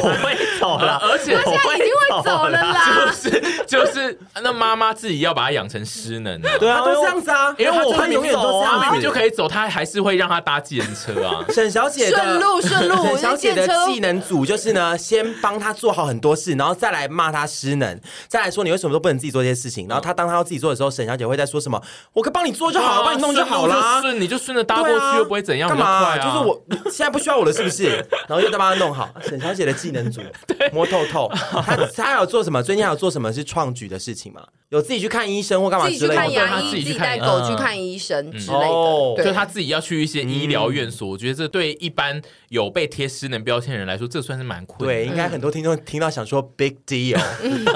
[0.00, 3.06] 我会走了，而且我会走了啦。
[3.06, 6.40] 就是就是，那妈妈自己要把他养成失能。
[6.58, 11.44] 对啊，都这样子啊，因为我会永远都这样，明明就可以走，他还是会让他搭计程车啊。
[11.50, 19.86] 沈小姐的顺路顺路， 沈小姐的技能组就是呢，先帮他做好很多事，然后再来骂他失能，再来说你为什么都不能自己做这些事情。
[19.88, 21.80] 然后他当他要自己做的时候，沈小姐会在说什么？
[22.12, 24.00] 我可以帮你做就好了，帮你弄就好了。
[24.00, 26.16] 顺你就顺着搭过去又不会怎样，干嘛？
[26.16, 27.88] 就是我现在不需要我了，是不是？
[28.28, 29.08] 然后就再帮他弄好。
[29.22, 30.20] 沈小姐的技能组，
[30.72, 31.30] 摸透透。
[31.64, 32.62] 他他有做什么？
[32.62, 34.42] 最近还有做什么是创举的事情吗？
[34.68, 35.86] 有自己去看医生或干嘛？
[35.86, 39.24] 自己去看牙医，自己带狗去看医生之类的。
[39.24, 44.96] 就他自己要去一些医疗院所，我觉得这对一般有被贴失能标签的人来说，这算是蛮困难。
[44.96, 47.20] 对，应该很多听众听到想说 big deal。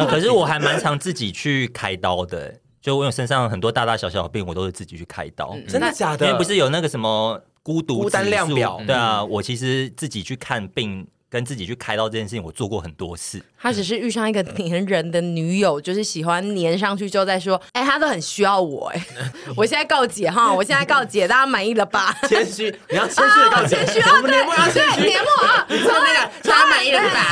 [0.09, 2.55] 可是我还蛮常自己去开刀的。
[2.83, 5.51] 就我有身上很多大大小小的病，我都是自己去开刀。
[5.55, 6.25] 嗯、真的假的？
[6.25, 8.81] 因为不是有那个什么孤独孤单量表？
[8.87, 11.07] 对啊，我其实自己去看病。
[11.33, 13.41] 跟自己去开刀这件事情，我做过很多次。
[13.57, 19.01] 他只是遇上一个黏人的女友，就是喜欢黏上去，就在说：“哎、欸，他都很需要我。”哎，
[19.57, 22.13] 我现在告解哈， 我现在告解，大家满意了吧？
[22.29, 23.77] 谦虚，你要谦虚的告解。
[23.87, 24.33] 谦虚啊，对，
[24.73, 27.25] 对，年末啊，从那个，大家满意了吧？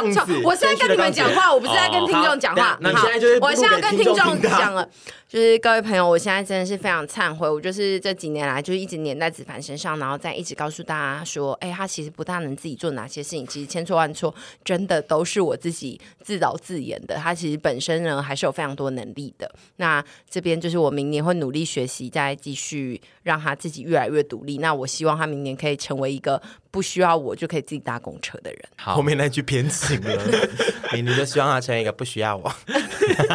[0.00, 2.78] 从从，我现在跟你们讲话，我不是在跟听众讲话。
[2.80, 4.88] 那现在就是我现在跟听众讲了。
[5.28, 13.44] 就是各位朋友，我现在真的是非常忏悔，我就是这几年来就一直黏在子凡身上，然后再一直告诉大家说，哎，他其实不大能自己做哪些事情。
[13.44, 17.16] 其实千错万错，真的都是我自己自导自演的。
[17.16, 19.52] 他其实本身呢，还是有非常多能力的。
[19.78, 24.58] 那这边就是我明年会努力学习，再继续让他自己越来越独立。
[24.58, 26.40] 那我希望他明年可以成为一个
[26.76, 28.60] 不需要我就可以自己搭公车的人。
[28.76, 30.22] 好，后面那句偏情了，
[30.92, 32.54] 你你就希望他成为一个不需要我。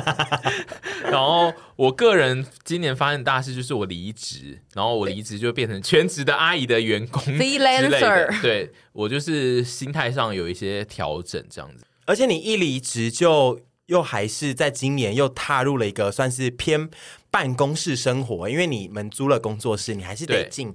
[1.09, 7.89] 然后我个人今年发生大事就是我离职，然后我离职就变成全职的阿姨的员工之类的。
[7.89, 11.83] Freelancer 对，我就是心态上有一些调整这样子。
[12.05, 16.87] 而且你一离职就又还是在今年又踏入了一个算是偏
[17.31, 20.71] 办公室生活，因为你们租了工作室，你还是得进。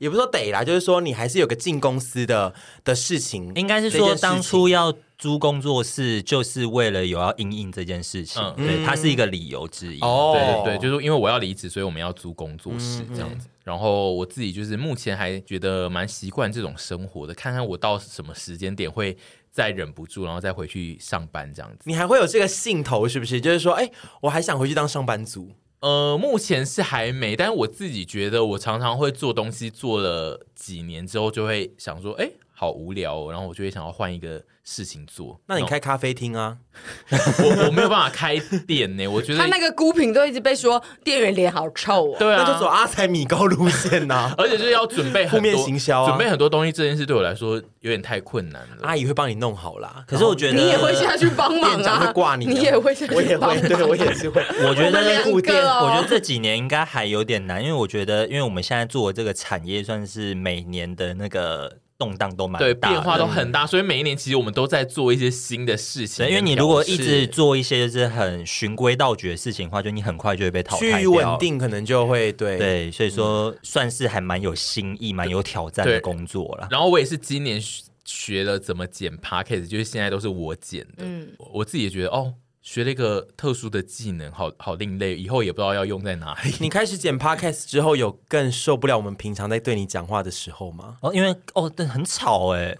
[0.00, 3.52] 也不是说得啦，就是说你还是有个进公司的的事情。
[3.54, 8.42] 应该是说当初要租工作室，就是为了有要应应这件事情。
[8.42, 10.00] 嗯，对，它是一个理由之一。
[10.00, 13.46] 哦，对对对，就是因为我要离职，所以我们要租工作室这样子。
[13.46, 19.14] 嗯、然后我自己就是目前还觉得蛮习惯这种生活的，看看我到什么时间点会
[19.50, 21.78] 再忍不住，然后再回去上班这样子。
[21.84, 23.38] 你还会有这个兴头是不是？
[23.38, 23.90] 就是说，哎，
[24.22, 25.50] 我还想回去当上班族。
[25.80, 32.30] 呃，目前是还没，但是我自己觉得，我常常会做东西，做了几年之后，就会想说，哎，
[32.60, 35.40] 好无聊哦，然后我就会想要换一个事情做。
[35.46, 36.58] 那你开咖啡厅啊？
[37.10, 48.76] 我我没有办法开店呢，我觉得 他那个孤品都一直被说店员脸好臭哦，对啊，那就走阿财米糕路线呐， 而且就是要准备负面行销，准备很多东西，这件事对我来说有点太困难了。
[48.82, 54.44] 阿姨会帮你弄好啦，可是我觉得你也会下去帮忙啊，会挂你，你也会下去，我也会，对我也是会。
[54.68, 55.00] 我觉得
[55.32, 61.78] 我觉得这几年应该还有点难，因为我觉得，因为我们现在做的这个产业算是每年的那个。
[62.00, 66.26] 动荡都蛮大，对，变化都很大，所以每一年其实我们都在做一些新的事情。
[66.26, 70.98] 因为你如果一直做一些就是很循规蹈矩的事情的话，就你很快就会被淘汰掉。
[70.98, 76.66] 趋于稳定，可能就会对对，所以说算是还蛮有新意、蛮有挑战的工作了。
[76.70, 77.60] 然后我也是今年
[78.04, 81.04] 学了怎么剪 Podcast，就是现在都是我剪的。
[81.04, 82.32] 嗯，我自己也觉得哦。
[82.62, 86.54] 学了一个特殊的技能，好好另类，以后也不知道要用在哪里。
[86.60, 90.98] 你开始剪 podcast 之后，有更受不了我们平常在对你讲话的时候吗？
[91.00, 92.76] 哦，因为哦，对，很吵哎。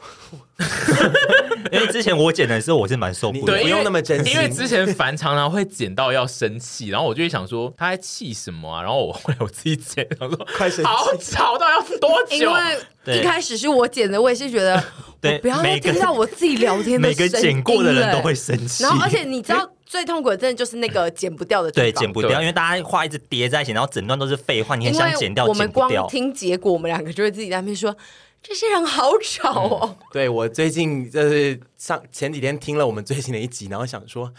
[1.73, 4.35] 因为之前我剪的时候，我是蛮受不了，对，不用那么真心。
[4.35, 8.83] 因为之前凡常常会剪到要生气，然后我就会想说他在气什么啊？
[8.83, 12.37] 然后我后来我自己剪，然后说快生气，好吵到要多久？
[12.37, 14.83] 因为一开始是我剪的，我也是觉得。
[15.21, 17.07] 对，不要听到我自己聊天的。
[17.07, 18.83] 每个剪过的人都会生气。
[18.83, 21.71] 然后，而且你知道最痛苦的，真的就是那个剪不掉的。
[21.71, 27.95] 对，剪不掉，因为大家话一直叠在一起，然后整段都是废话，你很想剪掉，我们光听结果，我们两个就会自己在那边说
[28.43, 34.33] ：“这些人好吵哦。”对，我最近就是上前几天听了我们最新的一集，然后想说。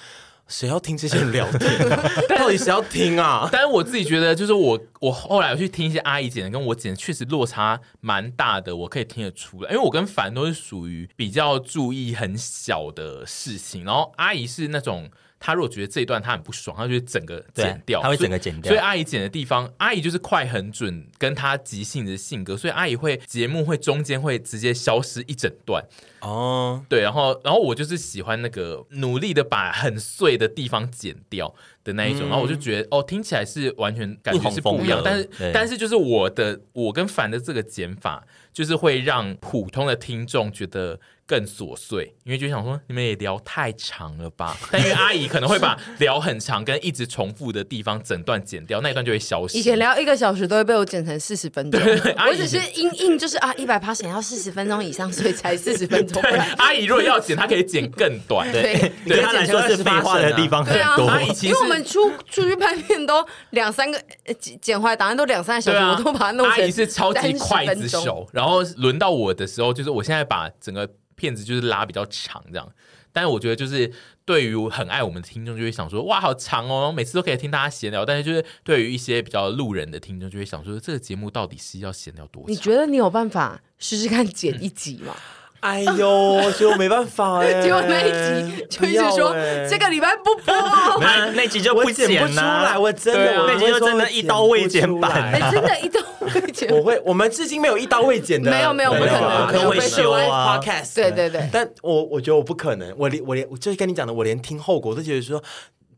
[0.47, 1.89] 谁要听这些人聊天？
[2.37, 3.47] 到底谁要听啊？
[3.49, 9.71] 但是我自己觉得，就是我我后来我去听一些阿姨剪的，跟我剪的确实落差蛮大的，我可以听得出来。
[9.71, 15.09] 因为我跟凡都是属于比较注意很小的事情，然后阿姨是那种。
[15.43, 18.71] 他如果觉得这一段他很不爽，他就会整个剪掉，他会整个剪掉。
[18.71, 25.83] 所以阿姨剪的地方，阿姨就是快很准，跟她即兴的性格，所以阿姨会节目会中间会直接消失一整段。
[26.19, 31.51] 哦，对，然后然后我就是喜欢那个努力的把很碎的地方剪掉
[31.83, 38.23] 的那一种，嗯、然后我就觉得哦，听起来是完全感觉是不一样，但是但是就是我的我跟凡的这个剪法，
[38.53, 40.99] 就是会让普通的听众觉得。
[41.31, 44.57] 更琐碎，因为就想说你们也聊太长了吧？
[44.69, 49.57] 但因为阿姨可能会把聊很长跟一直重复的地方整段剪掉，那一段就会消失。
[49.57, 56.21] 以前聊一个小时都会被我剪成四十分钟，对对对，我只是硬硬就是啊，一百趴想要四十分钟以上，所以才四十分钟。
[56.57, 58.51] 阿姨如果要剪，她可以剪更短。
[58.51, 61.05] 对，对她来说是废话的地方很多。
[61.05, 63.97] 阿姨其实因为我们出出去拍片都两三个
[64.37, 66.59] 剪剪回来档案都两三个小时，啊、我都把它弄成。
[66.59, 70.89] 阿姨是超级筷子手，然后轮到我的时候，就是我现在把整个。
[71.21, 72.67] 片子就是拉比较长这样，
[73.13, 73.93] 但是我觉得就是
[74.25, 78.03] 对于很爱我们的听众就会想说哇好长哦，每次都可以听大家闲聊。
[78.03, 82.49] 但是就是对于一些比较路人的听众就会想说这个节目到底是要闲聊多久？
[82.49, 85.15] 你觉得你有办法试试看剪一集吗？
[85.61, 87.61] 哎呦，所以我没办法哎。
[87.61, 89.31] 结果那一集就一直说
[89.69, 90.53] 这个礼拜不播，
[90.99, 92.77] 那那集就不剪不出来。
[92.77, 96.69] 我真的，那集就真的一刀未剪版，哎，真的，一刀未剪。
[96.75, 100.59] 我会，我们至今没有一刀未剪的，没有没有，不可能，可能会修啊。
[100.59, 101.47] Podcast，对对对。
[101.51, 105.43] 但我我觉得我不可能，我连我连我就是跟你讲的，我连听后果都觉得说，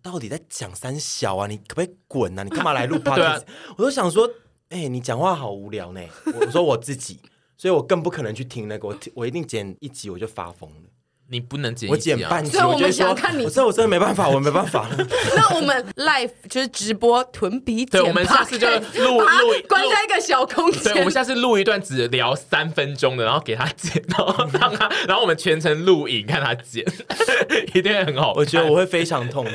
[0.02, 1.48] 到底在讲三小啊？
[1.48, 2.44] 你可不可以滚啊？
[2.44, 3.44] 你干嘛来录 Podcast？
[3.78, 4.30] 我都想说，
[4.72, 6.02] 哎，你讲话好无聊呢。
[6.38, 7.22] 我说我自己。
[7.64, 10.76] 所以我更不可能去听那个，我我一定剪一集我就发疯了。
[11.30, 14.86] 你不能剪，我剪半集，所以我们想看你，这我真的没办法，我没办法。
[15.34, 20.84] 那我们 live 就是直播囤笔剪，对，我们下次就录录，关在一个小空间。
[20.92, 26.86] 对，我们下次录一段只聊三分钟的，然后给他剪，然后 让他，然后我们全程录影看他剪，
[27.74, 28.34] 一定会很好。
[28.36, 29.52] 我觉得我会非常痛苦，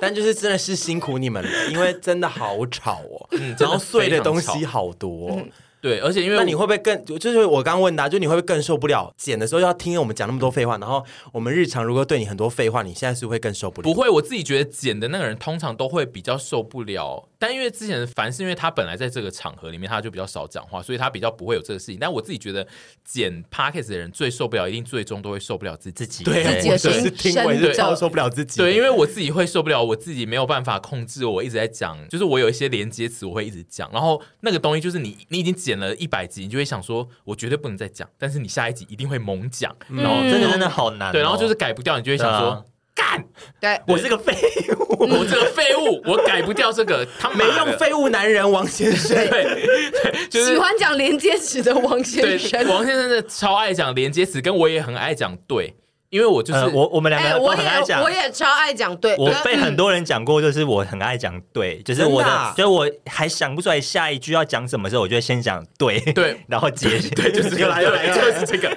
[0.00, 5.32] 但就是真的是辛苦你们了，因为真的好吵哦，嗯，然后碎的东西好多。
[5.32, 5.50] 嗯
[5.82, 10.78] 对，而且因为那你会不会更就是我刚刚问的，就你会不会更受不了剪的时候要听我们讲那么多废话？
[10.78, 13.84] 然后我们日常如果对你很多废话，你现在是会更受不了？
[13.84, 17.28] 不会，我自己觉得剪的那个人通常都会比较受不了。
[17.36, 21.98] 但因为之前凡是因为他本来在这个场合里面，他就比较少讲话，所以他比较不会有这个事情。
[22.00, 22.64] 但我自己觉得
[23.04, 26.22] 剪 Podcast 的人最受不了，一定最终都会受不了自己。
[26.22, 28.58] 对，自己的声音，对，超受不了自己。
[28.58, 31.26] 对，因为我自己会受不了，我自己没有办法控制。
[31.26, 33.90] 我一直在讲，就是我有一些连接词，我会一直讲。
[33.92, 36.42] 然后那个东西就是你，你已经剪了一百集。
[36.42, 42.64] 你就会想说，我绝对不能再讲，但是你下一集一定会猛讲，然后真的真的好难，对，然后就是改不掉，你就会想说，
[42.94, 43.24] 干，
[43.60, 44.34] 对我是个废
[44.78, 55.76] 物，我这个废物，我改不掉这个，他没用废物男人王先生，对，喜欢讲连接词的王先生，王先生的超爱讲连接词，跟我也很爱讲对。
[56.12, 59.16] 因为我就是、呃、我，我们两个都很爱讲，我也超爱讲对。
[59.16, 68.68] 我被很多人讲过，就是我很爱讲对，嗯、就是我的，的就是我还想不出来下一句要讲什么时候，我就会先讲对对，然后接对，就是又来又来，就是这个。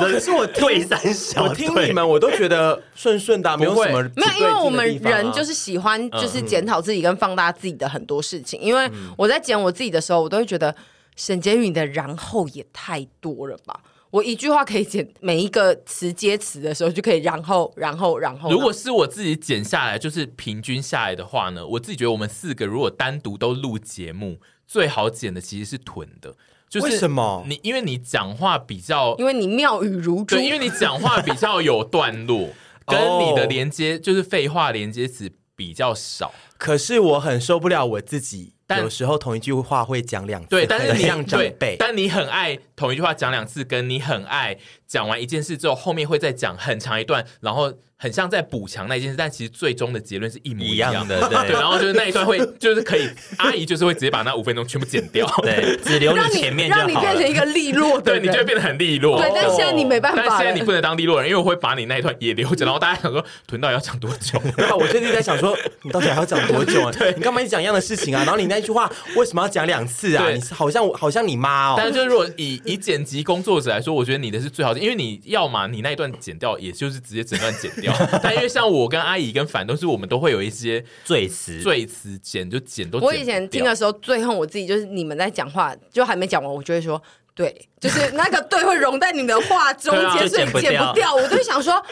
[0.00, 8.60] 可是我对三小，我听你们我都觉得顺顺的，没有什么没有，因为我们人就是喜欢就是检讨自己跟放大自己的很多事情。
[8.60, 10.74] 因为我在剪我自己的时候，我都会觉得
[11.14, 13.78] 沈婕妤的然后也太多了吧。
[14.14, 18.48] 我一句话可以剪每一个词接词的时候就可以，然后，然后，然后。
[18.48, 24.38] 如果是我自己剪下来，就是平均下来的话呢，我自己觉得我们四个如果单独都录节目，
[24.68, 26.32] 最好剪的其实是囤的。
[26.68, 27.44] 就是为什么？
[27.48, 32.50] 你因为你讲话比较，因为你妙语如珠，对，因为你讲话比较有段落，
[32.86, 36.32] 跟你的连接就是废话连接词比较少。
[36.56, 38.52] 可是我很受不了我自己。
[38.74, 44.56] 但有时候同一句话会讲两次，对，但是你让长辈，但你很爱同一句话讲两次，跟你很爱
[44.86, 47.72] 讲完一件事之后，后面会再讲很长一段，然后。
[47.96, 51.18] 很像在补强那件事，但其实最终的结论是一模一样，一样的。
[51.26, 59.18] 对， 对，然后就是那一段会， 就是可以，阿姨就是会直接把那五分钟全部剪掉，对，只留你前面就好，让你变成一个利落的，对，你就会变得很利落。
[59.18, 64.38] 对，但现在你没办法，但现在你不能当利落人，因为我会把你那一段也留着， 然后大家想说，囤到底要讲多久？
[64.58, 66.92] 然后我最近在想说，你到底还要讲多久啊？
[66.92, 68.20] 对，你干嘛一直讲一样的事情啊？
[68.26, 70.30] 然后你那句话为什么要讲两次啊？
[70.30, 71.74] 你好像我好像你妈哦。
[71.76, 77.92] 但是就是如果以以剪辑工作者来说，我觉得你的是最好的，因为你要嘛，你那一段剪掉，也就是直接整段剪掉。
[78.22, 78.88] 但因为像我。
[78.94, 83.06] 跟阿姨跟反都是，我们都会有一些赘词，赘词剪就剪都剪。
[83.08, 87.02] 我以前听的时候，最恨我自己就是你们在讲话，就还没讲完，我就会说
[87.34, 91.12] 对，就是那个对会融在你们的话中间，啊、所以剪不掉。
[91.12, 91.84] 我就想说，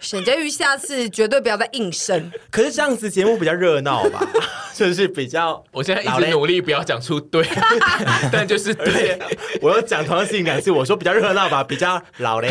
[0.00, 2.32] 沈佳玉下次绝对不要再应声。
[2.50, 4.26] 可是这样子节目比较热闹吧？
[4.74, 7.46] 就是比较，我现在一直努力不要讲出对，
[8.32, 9.18] 但就是对，
[9.60, 12.50] 我要讲同样事情两次，我说比较热闹吧，比较老嘞。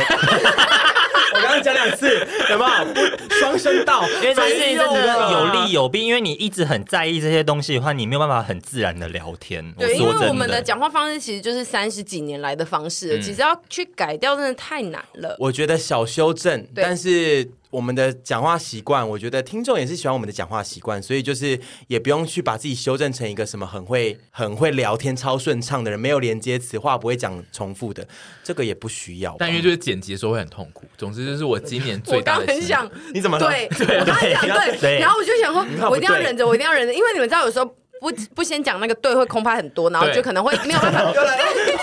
[1.36, 2.07] 我刚刚讲两次，
[2.49, 4.07] 有没有双声道？
[4.22, 9.74] 因为这件事情真的有利有弊，因为你一直很在意这些东西的话，你没有办法很自然的聊天。
[9.78, 15.36] 对，因为我们的讲话方式其实就是三十几年来的方式，嗯、其实要去改掉真的太难了。
[15.40, 17.49] 我觉得小修正，但是。
[17.76, 28.07] 我们的讲话习惯，我觉得听众也是喜欢我们的讲话习惯，所以就是也不用去把自己修正成一个什么很会很会聊天、超顺畅的人，没有连接词，话不会讲重复的，
[28.45, 29.35] 这个也不需要。
[29.38, 30.85] 但因为就是剪辑的时候会很痛苦。
[30.97, 32.43] 总之，就是我今年最大的。
[32.43, 33.68] 我刚很想，你怎么对？
[33.77, 34.47] 对，我刚想
[34.80, 37.65] 对，然后我就想说，我一定要忍着，我一定要忍着，因为你们知道，有时候
[37.99, 41.11] 不不先讲那个对，会空拍很多，然后就可能会没有办法。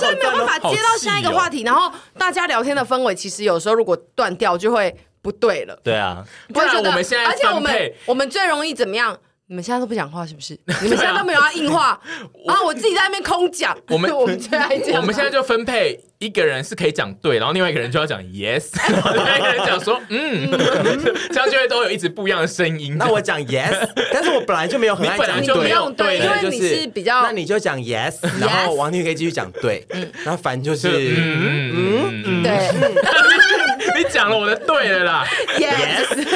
[0.00, 5.78] 你看，他真的没有办法接到下一个话题，然后大家聊天的氛围，其实有时候如果断掉，就会不对了。
[5.82, 6.90] 对啊，不会觉得。
[6.92, 9.16] 而且我们我们最容易怎么样？
[9.46, 10.54] 你们现在都不讲话是不是？
[10.82, 12.00] 你们现在都没有要硬话
[12.46, 12.62] 啊？
[12.64, 13.76] 我自己在那边空讲。
[13.88, 15.00] 我们 我们最爱这样。
[15.00, 15.98] 我们现在就分配。
[16.20, 20.50] 一个人是可以讲对，然后另外一个人就要讲 yes， 然后另外一个人讲说 嗯，
[21.32, 22.98] 这样就会都有一直不一样的声音。
[22.98, 25.40] 那我讲 yes， 但是我本来就没有很爱讲
[25.96, 29.86] 对，因为你是比较，那你就讲 yes，然后王俊可以继续讲对，
[30.22, 32.68] 然后凡就是嗯嗯对，
[33.96, 35.26] 你讲了我的对了啦
[35.56, 35.80] ，yes。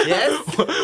[0.05, 0.33] Yes，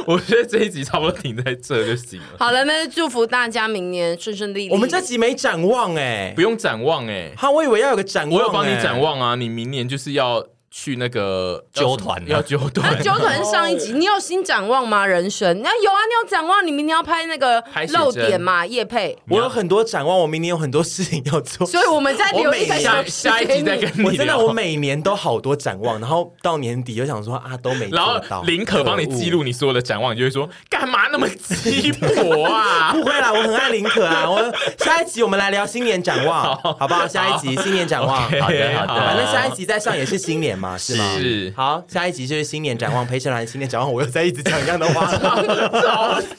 [0.06, 2.26] 我觉得这一集差不多停在这就行了。
[2.38, 4.70] 好了，那就祝福大家明年顺顺利利。
[4.70, 8.32] 我们这集没展望哎，不用展望哎，哈，我以为要有个展望。
[8.32, 9.34] 我有帮你展展望啊！
[9.36, 15.04] 你明年就是要去那个纠团，要纠团，纠团上一集，你有新展望吗？
[15.04, 18.64] 人生那有啊，你有展望，你明天要拍那个露点嘛？
[18.64, 24.04] 叶佩，我有很多展望，我明年有很多事情要做，所以我们在留一下下一集再跟你。
[24.04, 28.20] 我真的，我每年都好多展望，然后到年底又想说啊，都没做到。
[28.28, 32.92] 然后林可帮你记录你所有的展望，你就会说干嘛那么鸡婆啊？
[32.94, 34.30] 不会啦，我很爱林可啊。
[34.30, 34.40] 我
[34.78, 37.08] 下一集我们来聊新年展望，好不好？
[37.08, 38.50] 下一集新年展望， 好的好
[38.86, 41.16] 的，反正下一集再上也是新年嘛，是吗？
[41.18, 41.52] 是。
[41.56, 45.10] 好，下一集就是新年展望，陪审团 新年展望，我又在一直讲一样的话，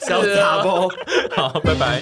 [0.06, 0.88] 小杂包，
[1.34, 2.00] 好，拜拜。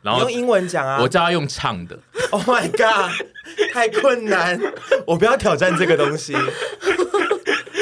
[0.00, 1.98] 然后用英文讲啊，我叫他用唱的。
[2.30, 3.12] Oh my god，
[3.74, 4.58] 太困难，
[5.06, 6.34] 我不要挑战这个东西。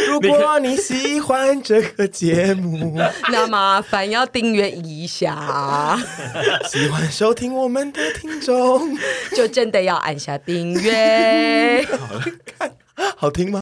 [0.06, 2.98] 如果你喜欢这个节目，
[3.30, 5.98] 那麻烦要订阅一下。
[6.68, 8.96] 喜欢收听我们的听众，
[9.34, 11.86] 就真的要按下订阅。
[11.98, 12.22] 好了，
[12.58, 12.72] 看
[13.16, 13.54] 好听吗？